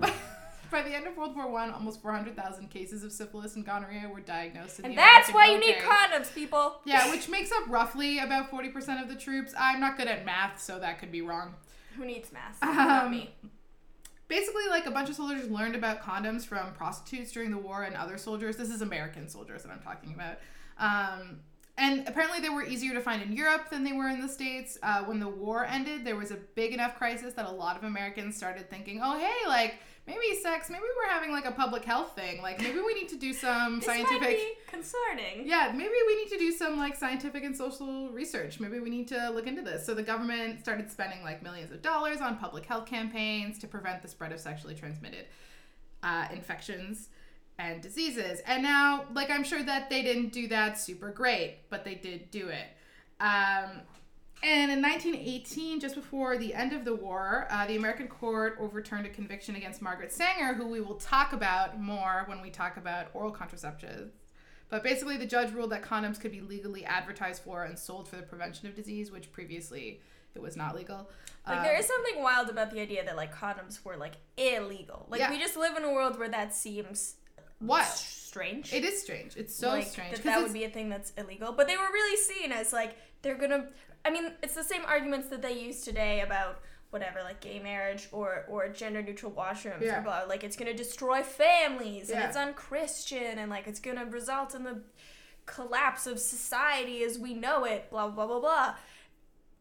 of 0.00 0.12
by 0.70 0.82
the 0.82 0.94
end 0.94 1.06
of 1.08 1.16
World 1.16 1.34
War 1.34 1.50
One, 1.50 1.72
almost 1.72 2.00
400,000 2.02 2.68
cases 2.70 3.02
of 3.02 3.10
syphilis 3.10 3.56
and 3.56 3.66
gonorrhea 3.66 4.08
were 4.08 4.20
diagnosed 4.20 4.78
in 4.78 4.84
And 4.84 4.92
the 4.92 4.96
that's 4.96 5.28
American 5.28 5.34
why 5.34 5.46
you 5.54 5.58
need 5.60 5.82
condoms, 5.82 6.32
people. 6.32 6.80
Yeah, 6.84 7.10
which 7.10 7.28
makes 7.28 7.50
up 7.50 7.64
roughly 7.68 8.20
about 8.20 8.50
40% 8.52 9.02
of 9.02 9.08
the 9.08 9.16
troops. 9.16 9.52
I'm 9.58 9.80
not 9.80 9.96
good 9.96 10.06
at 10.06 10.24
math, 10.24 10.60
so 10.62 10.78
that 10.78 11.00
could 11.00 11.10
be 11.10 11.22
wrong. 11.22 11.54
Who 11.96 12.04
needs 12.04 12.32
masks? 12.32 12.62
Um, 12.62 13.10
me. 13.10 13.34
Basically, 14.28 14.62
like 14.70 14.86
a 14.86 14.90
bunch 14.90 15.08
of 15.08 15.16
soldiers 15.16 15.50
learned 15.50 15.74
about 15.74 16.02
condoms 16.02 16.46
from 16.46 16.72
prostitutes 16.72 17.32
during 17.32 17.50
the 17.50 17.58
war 17.58 17.82
and 17.82 17.96
other 17.96 18.16
soldiers. 18.16 18.56
This 18.56 18.70
is 18.70 18.80
American 18.80 19.28
soldiers 19.28 19.64
that 19.64 19.72
I'm 19.72 19.80
talking 19.80 20.14
about. 20.14 20.38
Um, 20.78 21.40
and 21.76 22.06
apparently, 22.06 22.40
they 22.40 22.48
were 22.48 22.64
easier 22.64 22.92
to 22.94 23.00
find 23.00 23.22
in 23.22 23.32
Europe 23.32 23.70
than 23.70 23.82
they 23.82 23.92
were 23.92 24.08
in 24.08 24.20
the 24.20 24.28
States. 24.28 24.78
Uh, 24.82 25.02
when 25.04 25.18
the 25.18 25.28
war 25.28 25.64
ended, 25.64 26.04
there 26.04 26.16
was 26.16 26.30
a 26.30 26.36
big 26.54 26.72
enough 26.72 26.96
crisis 26.96 27.34
that 27.34 27.46
a 27.46 27.50
lot 27.50 27.76
of 27.76 27.84
Americans 27.84 28.36
started 28.36 28.70
thinking, 28.70 29.00
oh, 29.02 29.18
hey, 29.18 29.48
like 29.48 29.80
maybe 30.06 30.40
sex, 30.42 30.68
maybe 30.70 30.82
we're 30.96 31.10
having 31.10 31.30
like 31.32 31.44
a 31.44 31.52
public 31.52 31.84
health 31.84 32.14
thing. 32.14 32.42
Like 32.42 32.60
maybe 32.60 32.80
we 32.80 32.94
need 32.94 33.08
to 33.10 33.16
do 33.16 33.32
some 33.32 33.80
scientific. 33.82 34.66
concerning. 34.66 35.46
Yeah, 35.46 35.72
maybe 35.74 35.94
we 36.06 36.16
need 36.16 36.30
to 36.30 36.38
do 36.38 36.52
some 36.52 36.78
like 36.78 36.96
scientific 36.96 37.44
and 37.44 37.56
social 37.56 38.10
research. 38.10 38.60
Maybe 38.60 38.80
we 38.80 38.90
need 38.90 39.08
to 39.08 39.30
look 39.30 39.46
into 39.46 39.62
this. 39.62 39.84
So 39.86 39.94
the 39.94 40.02
government 40.02 40.60
started 40.60 40.90
spending 40.90 41.22
like 41.22 41.42
millions 41.42 41.70
of 41.72 41.82
dollars 41.82 42.20
on 42.20 42.38
public 42.38 42.66
health 42.66 42.86
campaigns 42.86 43.58
to 43.60 43.66
prevent 43.66 44.02
the 44.02 44.08
spread 44.08 44.32
of 44.32 44.40
sexually 44.40 44.74
transmitted 44.74 45.26
uh, 46.02 46.26
infections 46.32 47.08
and 47.58 47.82
diseases. 47.82 48.40
And 48.46 48.62
now, 48.62 49.04
like, 49.12 49.30
I'm 49.30 49.44
sure 49.44 49.62
that 49.62 49.90
they 49.90 50.02
didn't 50.02 50.32
do 50.32 50.48
that 50.48 50.78
super 50.78 51.10
great, 51.10 51.58
but 51.68 51.84
they 51.84 51.94
did 51.94 52.30
do 52.30 52.48
it. 52.48 52.66
Um, 53.20 53.82
and 54.42 54.70
in 54.70 54.80
1918, 54.80 55.80
just 55.80 55.94
before 55.94 56.38
the 56.38 56.54
end 56.54 56.72
of 56.72 56.84
the 56.84 56.94
war, 56.94 57.46
uh, 57.50 57.66
the 57.66 57.76
American 57.76 58.08
court 58.08 58.56
overturned 58.60 59.06
a 59.06 59.10
conviction 59.10 59.56
against 59.56 59.82
Margaret 59.82 60.12
Sanger, 60.12 60.54
who 60.54 60.66
we 60.66 60.80
will 60.80 60.94
talk 60.96 61.32
about 61.32 61.80
more 61.80 62.24
when 62.26 62.40
we 62.40 62.50
talk 62.50 62.76
about 62.76 63.08
oral 63.14 63.32
contraceptives. 63.32 64.10
But 64.70 64.82
basically, 64.84 65.16
the 65.16 65.26
judge 65.26 65.52
ruled 65.52 65.70
that 65.72 65.82
condoms 65.82 66.18
could 66.20 66.30
be 66.30 66.40
legally 66.40 66.84
advertised 66.84 67.42
for 67.42 67.64
and 67.64 67.78
sold 67.78 68.08
for 68.08 68.16
the 68.16 68.22
prevention 68.22 68.68
of 68.68 68.74
disease, 68.74 69.10
which 69.10 69.32
previously 69.32 70.00
it 70.34 70.40
was 70.40 70.56
not 70.56 70.76
legal. 70.76 71.10
Like 71.46 71.58
Um, 71.58 71.64
there 71.64 71.76
is 71.76 71.86
something 71.86 72.22
wild 72.22 72.48
about 72.48 72.70
the 72.70 72.80
idea 72.80 73.04
that 73.04 73.16
like 73.16 73.34
condoms 73.34 73.84
were 73.84 73.96
like 73.96 74.14
illegal. 74.36 75.06
Like 75.10 75.20
Yeah. 75.20 75.30
we 75.30 75.38
just 75.38 75.56
live 75.56 75.76
in 75.76 75.84
a 75.84 75.92
world 75.92 76.18
where 76.18 76.28
that 76.28 76.54
seems 76.54 77.16
What? 77.58 77.84
strange. 77.86 78.72
It 78.72 78.84
is 78.84 79.02
strange. 79.02 79.36
It's 79.36 79.54
so 79.54 79.70
like, 79.70 79.86
strange. 79.88 80.16
That, 80.16 80.22
that 80.24 80.42
would 80.42 80.52
be 80.52 80.62
a 80.64 80.70
thing 80.70 80.88
that's 80.88 81.12
illegal. 81.18 81.52
But 81.52 81.66
they 81.66 81.76
were 81.76 81.90
really 81.92 82.16
seen 82.16 82.52
as 82.52 82.72
like 82.72 82.96
they're 83.22 83.36
gonna. 83.36 83.66
I 84.04 84.10
mean, 84.10 84.32
it's 84.42 84.54
the 84.54 84.64
same 84.64 84.82
arguments 84.86 85.28
that 85.28 85.42
they 85.42 85.52
use 85.58 85.82
today 85.82 86.20
about 86.22 86.60
whatever, 86.90 87.20
like 87.22 87.40
gay 87.40 87.58
marriage 87.60 88.08
or 88.12 88.44
or 88.48 88.68
gender 88.68 89.02
neutral 89.02 89.30
washrooms 89.32 89.82
Yeah. 89.82 89.98
or 90.00 90.02
blah. 90.02 90.22
Like 90.28 90.42
it's 90.44 90.56
gonna 90.56 90.74
destroy 90.74 91.22
families 91.22 92.10
and 92.10 92.22
it's 92.24 92.36
unchristian 92.36 93.38
and 93.38 93.50
like 93.50 93.66
it's 93.66 93.80
gonna 93.80 94.06
result 94.06 94.54
in 94.54 94.64
the 94.64 94.82
collapse 95.46 96.06
of 96.06 96.18
society 96.18 97.02
as 97.02 97.18
we 97.18 97.34
know 97.34 97.64
it. 97.64 97.90
Blah 97.90 98.08
blah 98.08 98.26
blah 98.26 98.40
blah. 98.40 98.74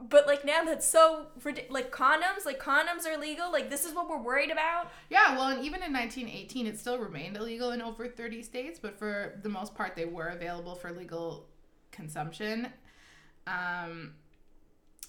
But 0.02 0.28
like 0.28 0.46
now 0.46 0.64
that's 0.64 0.88
so 0.88 1.28
like 1.70 1.92
condoms, 1.92 2.46
like 2.46 2.60
condoms 2.62 3.06
are 3.06 3.18
legal. 3.18 3.52
Like 3.52 3.70
this 3.70 3.84
is 3.86 3.94
what 3.94 4.10
we're 4.10 4.22
worried 4.22 4.50
about. 4.50 4.90
Yeah, 5.10 5.36
well, 5.36 5.50
and 5.50 5.60
even 5.66 5.84
in 5.84 5.92
1918, 5.92 6.66
it 6.68 6.80
still 6.80 6.98
remained 6.98 7.36
illegal 7.36 7.72
in 7.72 7.82
over 7.82 8.08
30 8.08 8.42
states, 8.42 8.80
but 8.82 8.98
for 8.98 9.38
the 9.44 9.50
most 9.50 9.76
part, 9.76 9.98
they 9.98 10.06
were 10.06 10.28
available 10.30 10.74
for 10.76 10.92
legal 10.94 11.48
consumption. 11.92 12.72
Um, 13.50 14.14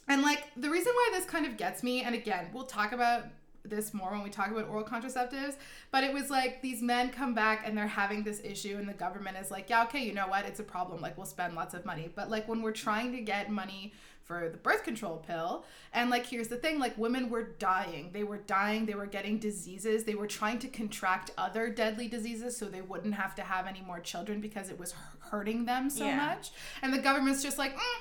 and 0.09 0.23
like 0.23 0.45
the 0.57 0.71
reason 0.71 0.93
why 0.95 1.11
this 1.13 1.25
kind 1.25 1.47
of 1.47 1.57
gets 1.57 1.83
me, 1.83 2.03
and 2.03 2.15
again, 2.15 2.49
we'll 2.53 2.65
talk 2.65 2.93
about 2.93 3.25
this 3.63 3.93
more 3.93 4.11
when 4.13 4.23
we 4.23 4.31
talk 4.31 4.51
about 4.51 4.69
oral 4.69 4.83
contraceptives, 4.83 5.57
but 5.93 6.03
it 6.03 6.13
was 6.13 6.31
like 6.31 6.63
these 6.63 6.81
men 6.83 7.11
come 7.11 7.35
back 7.35 7.63
and 7.67 7.77
they're 7.77 7.87
having 7.87 8.25
this 8.25 8.41
issue, 8.43 8.77
and 8.79 8.89
the 8.89 8.95
government 8.95 9.37
is 9.41 9.51
like, 9.51 9.69
yeah, 9.69 9.85
okay, 9.85 10.03
you 10.03 10.15
know 10.15 10.27
what? 10.27 10.47
It's 10.47 10.61
a 10.61 10.65
problem. 10.65 11.01
Like, 11.01 11.17
we'll 11.17 11.27
spend 11.27 11.55
lots 11.55 11.75
of 11.75 11.85
money. 11.85 12.11
But 12.15 12.31
like 12.31 12.49
when 12.49 12.63
we're 12.63 12.73
trying 12.73 13.13
to 13.13 13.21
get 13.21 13.51
money 13.51 13.93
for 14.25 14.49
the 14.49 14.57
birth 14.57 14.83
control 14.85 15.19
pill, 15.19 15.65
and 15.93 16.09
like 16.09 16.25
here's 16.25 16.49
the 16.49 16.57
thing 16.57 16.79
like 16.79 16.97
women 16.97 17.29
were 17.29 17.43
dying. 17.59 18.11
They 18.13 18.25
were 18.25 18.39
dying, 18.39 18.87
they 18.87 18.95
were 18.95 19.07
getting 19.07 19.39
diseases, 19.39 20.05
they 20.05 20.15
were 20.15 20.27
trying 20.29 20.59
to 20.61 20.69
contract 20.69 21.31
other 21.37 21.69
deadly 21.69 22.09
diseases 22.09 22.57
so 22.57 22.65
they 22.67 22.81
wouldn't 22.81 23.15
have 23.15 23.35
to 23.37 23.43
have 23.43 23.67
any 23.67 23.83
more 23.83 24.01
children 24.01 24.41
because 24.41 24.71
it 24.71 24.79
was 24.79 24.95
hurting 25.31 25.67
them 25.67 25.91
so 25.91 26.07
Yeah. 26.07 26.17
much. 26.17 26.51
And 26.81 26.95
the 26.95 26.99
government's 26.99 27.43
just 27.43 27.59
like, 27.59 27.77
mm, 27.77 28.01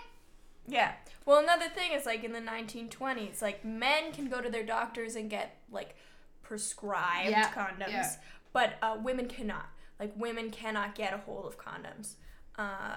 Yeah. 0.69 0.93
Well, 1.25 1.39
another 1.43 1.67
thing 1.69 1.91
is 1.93 2.05
like 2.05 2.23
in 2.23 2.31
the 2.31 2.39
1920s, 2.39 3.41
like 3.41 3.65
men 3.65 4.11
can 4.11 4.29
go 4.29 4.41
to 4.41 4.49
their 4.49 4.65
doctors 4.65 5.15
and 5.15 5.29
get 5.29 5.57
like 5.71 5.95
prescribed 6.43 7.29
Yeah, 7.29 7.49
condoms, 7.51 7.89
yeah. 7.91 8.11
but 8.53 8.73
uh, 8.81 8.97
women 9.01 9.27
cannot. 9.27 9.67
Like 9.99 10.13
women 10.15 10.49
cannot 10.49 10.95
get 10.95 11.13
a 11.13 11.17
hold 11.17 11.45
of 11.45 11.57
condoms, 11.57 12.15
uh, 12.57 12.95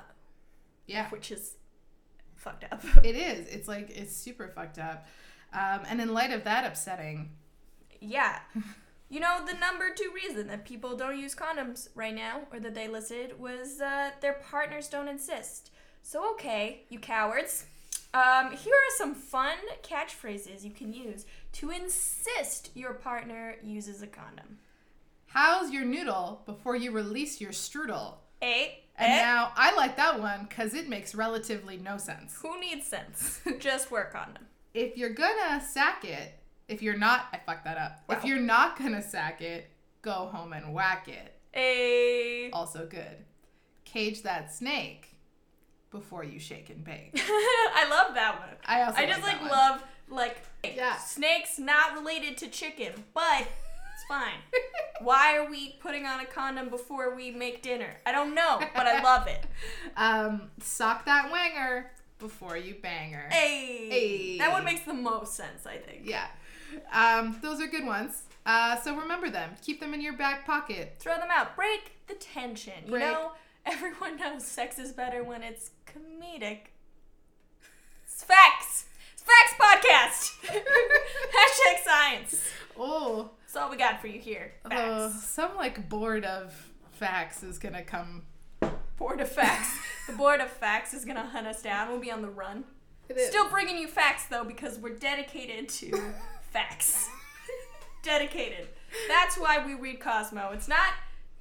yeah. 0.87 1.09
which 1.11 1.33
is 1.33 1.55
fucked 2.37 2.65
up. 2.71 2.83
It 3.05 3.17
is. 3.17 3.49
It's 3.49 3.69
like 3.69 3.91
it's 3.91 4.15
super 4.15 4.49
fucked 4.49 4.79
up. 4.79 5.07
Um, 5.53 5.81
and 5.89 6.01
in 6.01 6.15
light 6.15 6.31
of 6.33 6.45
that 6.45 6.65
upsetting, 6.65 7.31
yeah. 8.01 8.41
You 9.11 9.21
know, 9.21 9.45
the 9.47 9.53
number 9.59 9.91
two 9.95 10.11
reason 10.15 10.47
that 10.47 10.65
people 10.65 10.97
don't 10.97 11.19
use 11.19 11.35
condoms 11.35 11.89
right 11.95 12.15
now, 12.15 12.43
or 12.51 12.59
that 12.61 12.75
they 12.75 12.89
listed, 12.89 13.39
was 13.39 13.81
uh, 13.81 14.13
their 14.23 14.33
partners 14.33 14.89
don't 14.89 15.07
insist. 15.09 15.71
So, 16.03 16.33
okay, 16.33 16.83
you 16.89 16.99
cowards. 16.99 17.67
Um, 18.15 18.51
here 18.53 18.75
are 18.75 18.97
some 18.99 19.15
fun 19.15 19.57
catchphrases 19.83 20.65
you 20.65 20.71
can 20.71 20.93
use 20.93 21.25
to 21.53 21.71
insist 21.71 22.71
your 22.75 22.93
partner 22.93 23.57
uses 23.63 24.03
a 24.03 24.07
condom. 24.07 24.59
how's 25.27 25.71
your 25.71 25.85
noodle 25.85 26.43
before 26.45 26.77
you 26.77 26.91
release 26.91 27.41
your 27.41 27.53
strudel? 27.53 28.17
A. 28.43 28.79
And 28.99 29.13
eh, 29.13 29.17
now 29.17 29.53
I 29.57 29.75
like 29.77 29.97
that 29.97 30.21
one 30.21 30.45
because 30.47 30.75
it 30.75 30.89
makes 30.91 31.15
relatively 31.15 31.79
no 31.79 31.97
sense. 31.97 32.39
who 32.43 32.61
needs 32.61 32.87
sense? 32.87 33.41
Just 33.59 33.91
wear 33.91 34.03
a 34.05 34.11
condom. 34.11 34.45
If 34.75 34.99
you're 34.99 35.15
gonna 35.15 35.63
sack 35.67 36.05
it, 36.05 36.39
if 36.69 36.83
you're 36.83 36.99
not, 36.99 37.27
I 37.33 37.39
fucked 37.39 37.65
that 37.65 37.79
up. 37.79 38.03
If 38.11 38.25
you're 38.25 38.41
not 38.41 38.79
gonna 38.79 39.03
sack 39.03 39.41
it, 39.41 39.71
go 40.03 40.29
home 40.33 40.53
and 40.53 40.75
whack 40.75 41.09
it. 41.09 41.35
A. 41.55 42.51
Also 42.53 42.87
good. 42.87 43.25
Cage 43.85 44.23
that 44.23 44.53
snake 44.53 45.12
before 45.93 46.25
you 46.25 46.39
shake 46.41 46.71
and 46.71 46.83
bake. 46.85 47.11
I 47.17 47.87
love 47.89 48.15
that 48.15 48.41
one. 48.41 48.49
I 48.67 48.83
also 48.83 48.99
I 48.99 49.07
just 49.07 49.23
like, 49.23 49.41
like 49.41 49.41
that 49.43 49.51
one. 49.51 49.51
love 49.51 49.85
like 50.09 50.43
Yeah. 50.65 50.97
snakes 50.97 51.59
not 51.59 51.95
related 51.95 52.37
to 52.39 52.49
chicken, 52.49 52.93
but 53.15 53.43
it's 53.43 54.05
fine. 54.09 54.39
Why 55.01 55.37
are 55.39 55.49
we 55.49 55.77
putting 55.81 56.07
on 56.07 56.21
a 56.21 56.25
condom 56.27 56.69
before 56.71 57.15
we 57.15 57.31
make 57.31 57.63
dinner? 57.63 57.95
I 58.07 58.13
don't 58.13 58.35
know, 58.35 58.61
but 58.75 58.87
I 58.87 59.03
love 59.03 59.27
it. 59.29 59.45
um, 59.97 60.51
sock 60.61 61.05
that 61.07 61.31
wanger 61.33 61.85
before 62.19 62.57
you 62.57 62.75
bang 62.81 63.13
her. 63.13 63.29
Hey, 63.31 63.89
Hey. 63.91 64.39
that 64.39 64.51
one 64.53 64.65
makes 64.65 64.83
the 64.83 64.95
most 64.95 65.35
sense, 65.35 65.67
I 65.67 65.77
think. 65.77 66.03
Yeah. 66.05 66.27
Um, 66.93 67.37
those 67.43 67.61
are 67.61 67.67
good 67.67 67.85
ones. 67.85 68.23
Uh, 68.47 68.81
so 68.81 68.97
remember 68.97 69.29
them. 69.29 69.51
Keep 69.65 69.81
them 69.81 69.93
in 69.95 70.01
your 70.01 70.15
back 70.15 70.47
pocket. 70.47 70.95
Throw 70.99 71.17
them 71.17 71.29
out. 71.31 71.55
Break 71.57 71.93
the 72.07 72.15
tension. 72.15 72.73
You 72.87 72.91
Break- 72.93 73.03
know, 73.03 73.33
everyone 73.67 74.17
knows 74.19 74.45
sex 74.45 74.79
is 74.79 74.93
better 74.93 75.23
when 75.23 75.43
it's 75.43 75.71
comedic. 75.87 76.59
It's 78.05 78.25
facts. 78.25 78.87
It's 79.15 79.23
facts 79.23 79.55
podcast. 79.61 80.53
Hashtag 81.37 81.85
science. 81.85 82.49
Oh, 82.79 83.31
That's 83.43 83.57
all 83.57 83.71
we 83.71 83.77
got 83.77 84.01
for 84.01 84.07
you 84.09 84.19
here. 84.21 84.53
uh, 84.65 84.69
Facts. 85.09 85.25
some 85.25 85.55
like 85.57 85.89
board 85.89 86.25
of 86.25 86.53
facts 86.93 87.43
is 87.43 87.59
gonna 87.59 87.83
come. 87.83 88.23
board 88.97 89.21
of 89.21 89.31
facts. 89.31 89.77
the 90.07 90.13
board 90.15 90.41
of 90.41 90.51
facts 90.51 90.95
is 90.95 91.05
gonna 91.05 91.27
hunt 91.27 91.47
us 91.47 91.63
down. 91.63 91.89
We'll 91.89 92.01
be 92.01 92.11
on 92.11 92.23
the 92.23 92.31
run. 92.31 92.65
Still 93.29 93.49
bringing 93.51 93.77
you 93.77 93.89
facts 93.89 94.27
though 94.27 94.45
because 94.45 94.79
we're 94.79 94.97
dedicated 94.97 95.69
to 95.69 96.01
facts. 96.51 97.09
dedicated. 98.03 98.69
That's 99.09 99.37
why 99.39 99.65
we 99.65 99.75
read 99.75 100.01
Cosmo. 100.01 100.51
It's 100.53 100.69
not 100.69 100.93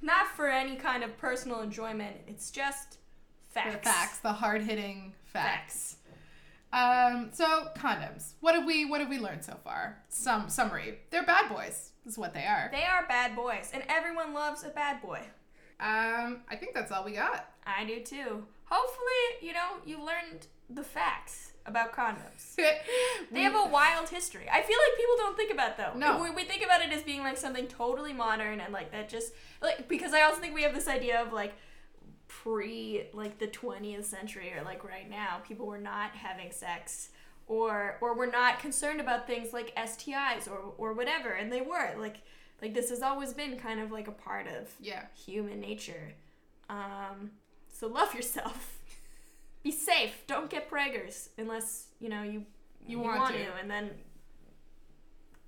not 0.02 0.28
for 0.28 0.48
any 0.48 0.76
kind 0.76 1.02
of 1.02 1.16
personal 1.16 1.60
enjoyment. 1.60 2.16
It's 2.26 2.50
just 2.50 2.98
the 3.54 3.60
facts. 3.60 3.88
facts, 3.88 4.18
the 4.18 4.32
hard 4.32 4.62
hitting 4.62 5.14
facts. 5.24 5.96
Um, 6.72 7.30
so 7.32 7.68
condoms. 7.76 8.32
What 8.40 8.54
have 8.54 8.64
we 8.64 8.86
what 8.86 9.00
have 9.00 9.10
we 9.10 9.18
learned 9.18 9.44
so 9.44 9.58
far? 9.62 10.02
Some 10.08 10.48
summary. 10.48 10.98
They're 11.10 11.24
bad 11.24 11.48
boys. 11.48 11.90
Is 12.06 12.18
what 12.18 12.34
they 12.34 12.44
are. 12.44 12.68
They 12.72 12.84
are 12.84 13.06
bad 13.06 13.36
boys, 13.36 13.70
and 13.72 13.84
everyone 13.88 14.34
loves 14.34 14.64
a 14.64 14.70
bad 14.70 15.00
boy. 15.00 15.20
Um, 15.78 16.42
I 16.48 16.56
think 16.56 16.74
that's 16.74 16.90
all 16.90 17.04
we 17.04 17.12
got. 17.12 17.50
I 17.66 17.84
do 17.84 18.00
too. 18.00 18.44
Hopefully, 18.64 19.40
you 19.40 19.52
know, 19.52 19.76
you 19.84 19.98
learned 19.98 20.46
the 20.70 20.82
facts 20.82 21.51
about 21.66 21.92
condoms. 21.92 22.56
They 23.30 23.42
have 23.42 23.54
a 23.54 23.68
wild 23.68 24.08
history. 24.08 24.46
I 24.50 24.60
feel 24.60 24.76
like 24.76 24.96
people 24.96 25.14
don't 25.16 25.36
think 25.36 25.52
about 25.52 25.76
though. 25.76 25.92
No. 25.96 26.22
we, 26.22 26.30
we 26.30 26.44
think 26.44 26.62
about 26.62 26.82
it 26.82 26.92
as 26.92 27.02
being 27.02 27.20
like 27.20 27.38
something 27.38 27.66
totally 27.66 28.12
modern 28.12 28.60
and 28.60 28.72
like 28.72 28.92
that 28.92 29.08
just 29.08 29.32
like 29.62 29.88
because 29.88 30.12
I 30.12 30.22
also 30.22 30.40
think 30.40 30.54
we 30.54 30.62
have 30.64 30.74
this 30.74 30.88
idea 30.88 31.22
of 31.22 31.32
like 31.32 31.54
pre 32.28 33.06
like 33.14 33.38
the 33.38 33.46
20th 33.46 34.04
century 34.04 34.52
or 34.54 34.62
like 34.64 34.84
right 34.84 35.08
now 35.08 35.40
people 35.46 35.66
were 35.66 35.78
not 35.78 36.10
having 36.10 36.50
sex 36.50 37.10
or 37.46 37.96
or 38.00 38.14
were 38.14 38.26
not 38.26 38.58
concerned 38.58 39.00
about 39.00 39.26
things 39.26 39.52
like 39.52 39.74
STIs 39.76 40.50
or 40.50 40.74
or 40.76 40.92
whatever 40.92 41.30
and 41.30 41.50
they 41.50 41.62
were 41.62 41.94
like 41.98 42.18
like 42.62 42.74
this 42.74 42.90
has 42.90 43.02
always 43.02 43.34
been 43.34 43.58
kind 43.58 43.80
of 43.80 43.90
like 43.90 44.06
a 44.06 44.12
part 44.12 44.46
of 44.46 44.70
yeah. 44.80 45.06
human 45.14 45.60
nature. 45.60 46.14
Um, 46.70 47.32
so 47.68 47.88
love 47.88 48.14
yourself. 48.14 48.78
Be 49.62 49.70
safe. 49.70 50.26
Don't 50.26 50.50
get 50.50 50.70
preggers 50.70 51.28
unless 51.38 51.86
you 52.00 52.08
know 52.08 52.22
you 52.22 52.44
You 52.86 52.98
want 52.98 53.34
to. 53.34 53.46
and 53.60 53.70
then 53.70 53.90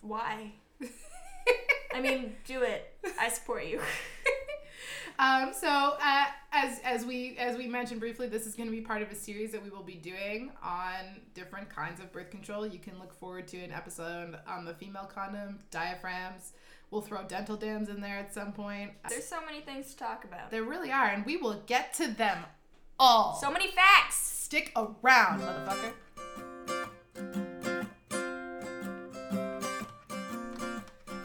why? 0.00 0.52
I 1.94 2.00
mean, 2.00 2.36
do 2.44 2.62
it. 2.62 2.96
I 3.20 3.28
support 3.28 3.66
you. 3.66 3.80
Um, 5.18 5.52
so 5.54 5.68
uh, 5.68 6.24
as 6.52 6.80
as 6.84 7.06
we 7.06 7.36
as 7.38 7.56
we 7.56 7.68
mentioned 7.68 8.00
briefly, 8.00 8.26
this 8.26 8.46
is 8.46 8.54
going 8.54 8.68
to 8.68 8.74
be 8.74 8.80
part 8.80 9.00
of 9.00 9.10
a 9.12 9.14
series 9.14 9.52
that 9.52 9.62
we 9.62 9.70
will 9.70 9.84
be 9.84 9.94
doing 9.94 10.50
on 10.62 11.20
different 11.34 11.70
kinds 11.70 12.00
of 12.00 12.10
birth 12.12 12.30
control. 12.30 12.66
You 12.66 12.80
can 12.80 12.98
look 12.98 13.14
forward 13.14 13.46
to 13.48 13.58
an 13.58 13.70
episode 13.70 14.36
on 14.48 14.64
the 14.64 14.74
female 14.74 15.08
condom, 15.12 15.60
diaphragms. 15.70 16.52
We'll 16.90 17.00
throw 17.00 17.22
dental 17.24 17.56
dams 17.56 17.88
in 17.88 18.00
there 18.00 18.18
at 18.18 18.34
some 18.34 18.52
point. 18.52 18.92
There's 19.08 19.24
so 19.26 19.40
many 19.44 19.60
things 19.60 19.92
to 19.92 19.96
talk 19.96 20.24
about. 20.24 20.50
There 20.50 20.64
really 20.64 20.90
are, 20.90 21.06
and 21.06 21.24
we 21.24 21.36
will 21.36 21.62
get 21.66 21.94
to 21.94 22.08
them 22.08 22.44
all. 22.98 23.34
So 23.40 23.50
many 23.50 23.68
facts. 23.68 24.16
stick 24.16 24.72
around, 24.76 25.40
motherfucker. 25.40 25.92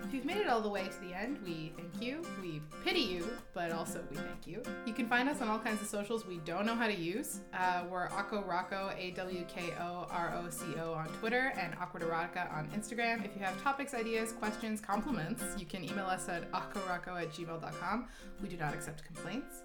If 0.04 0.14
you've 0.14 0.26
made 0.26 0.38
it 0.38 0.48
all 0.48 0.62
the 0.62 0.70
way 0.70 0.88
to 0.88 1.00
the 1.02 1.14
end, 1.14 1.38
we 1.46 1.72
thank 1.78 2.02
you. 2.02 2.24
We 2.42 2.62
pity 2.84 3.02
you, 3.02 3.28
but 3.54 3.72
also 3.72 4.02
we 4.10 4.16
thank 4.16 4.48
you. 4.48 4.64
You 4.86 4.94
can 4.94 5.08
find 5.08 5.30
us 5.30 5.42
on 5.42 5.50
all 5.50 5.60
kinds 5.60 5.82
of 5.82 5.88
socials 5.88 6.26
we 6.26 6.38
don't 6.40 6.66
know 6.66 6.76
how 6.76 6.88
to 6.88 6.96
use. 6.96 7.42
Uh, 7.54 7.84
we're 7.90 8.08
Akko 8.10 8.48
Rocco, 8.48 8.92
A 8.98 9.12
W 9.12 9.46
K 9.48 9.74
O 9.80 10.08
R 10.10 10.34
O 10.44 10.50
C 10.50 10.66
O 10.82 10.94
on 10.94 11.08
Twitter, 11.20 11.54
and 11.60 11.76
Awkward 11.80 12.04
Erotica 12.04 12.52
on 12.52 12.68
Instagram. 12.70 13.24
If 13.24 13.36
you 13.36 13.44
have 13.44 13.62
topics, 13.62 13.94
ideas, 13.94 14.32
questions, 14.32 14.82
compliments, 14.82 15.44
you 15.58 15.66
can 15.66 15.84
email 15.84 16.06
us 16.08 16.28
at 16.30 16.50
akkorocco 16.52 17.22
at 17.22 17.32
gmail.com. 17.32 18.08
We 18.42 18.50
do 18.50 18.58
not 18.58 18.74
accept 18.74 19.04
complaints. 19.06 19.62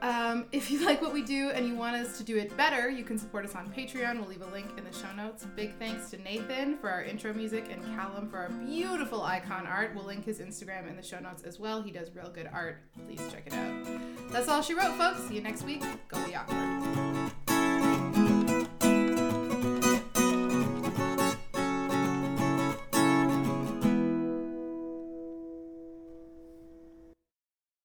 Um, 0.00 0.46
if 0.52 0.70
you 0.70 0.84
like 0.84 1.00
what 1.00 1.12
we 1.12 1.22
do 1.22 1.50
and 1.50 1.66
you 1.66 1.74
want 1.74 1.96
us 1.96 2.18
to 2.18 2.24
do 2.24 2.36
it 2.36 2.56
better, 2.56 2.90
you 2.90 3.04
can 3.04 3.18
support 3.18 3.44
us 3.44 3.54
on 3.54 3.72
Patreon. 3.72 4.18
We'll 4.18 4.28
leave 4.28 4.42
a 4.42 4.50
link 4.50 4.66
in 4.76 4.84
the 4.84 4.92
show 4.92 5.12
notes. 5.14 5.46
Big 5.56 5.78
thanks 5.78 6.10
to 6.10 6.18
Nathan 6.18 6.78
for 6.78 6.90
our 6.90 7.02
intro 7.02 7.32
music 7.32 7.66
and 7.70 7.82
Callum 7.94 8.28
for 8.28 8.38
our 8.38 8.48
beautiful 8.48 9.22
icon 9.22 9.66
art. 9.66 9.92
We'll 9.94 10.04
link 10.04 10.24
his 10.24 10.40
Instagram 10.40 10.88
in 10.88 10.96
the 10.96 11.02
show 11.02 11.20
notes 11.20 11.42
as 11.42 11.58
well. 11.58 11.82
He 11.82 11.90
does 11.90 12.10
real 12.14 12.30
good 12.30 12.48
art. 12.52 12.82
Please 13.06 13.20
check 13.30 13.46
it 13.46 13.54
out. 13.54 14.30
That's 14.30 14.48
all 14.48 14.62
she 14.62 14.74
wrote, 14.74 14.96
folks. 14.96 15.22
See 15.28 15.34
you 15.34 15.42
next 15.42 15.64
week. 15.64 15.82
Go 16.08 16.24
be 16.26 16.34
awkward. 16.34 17.11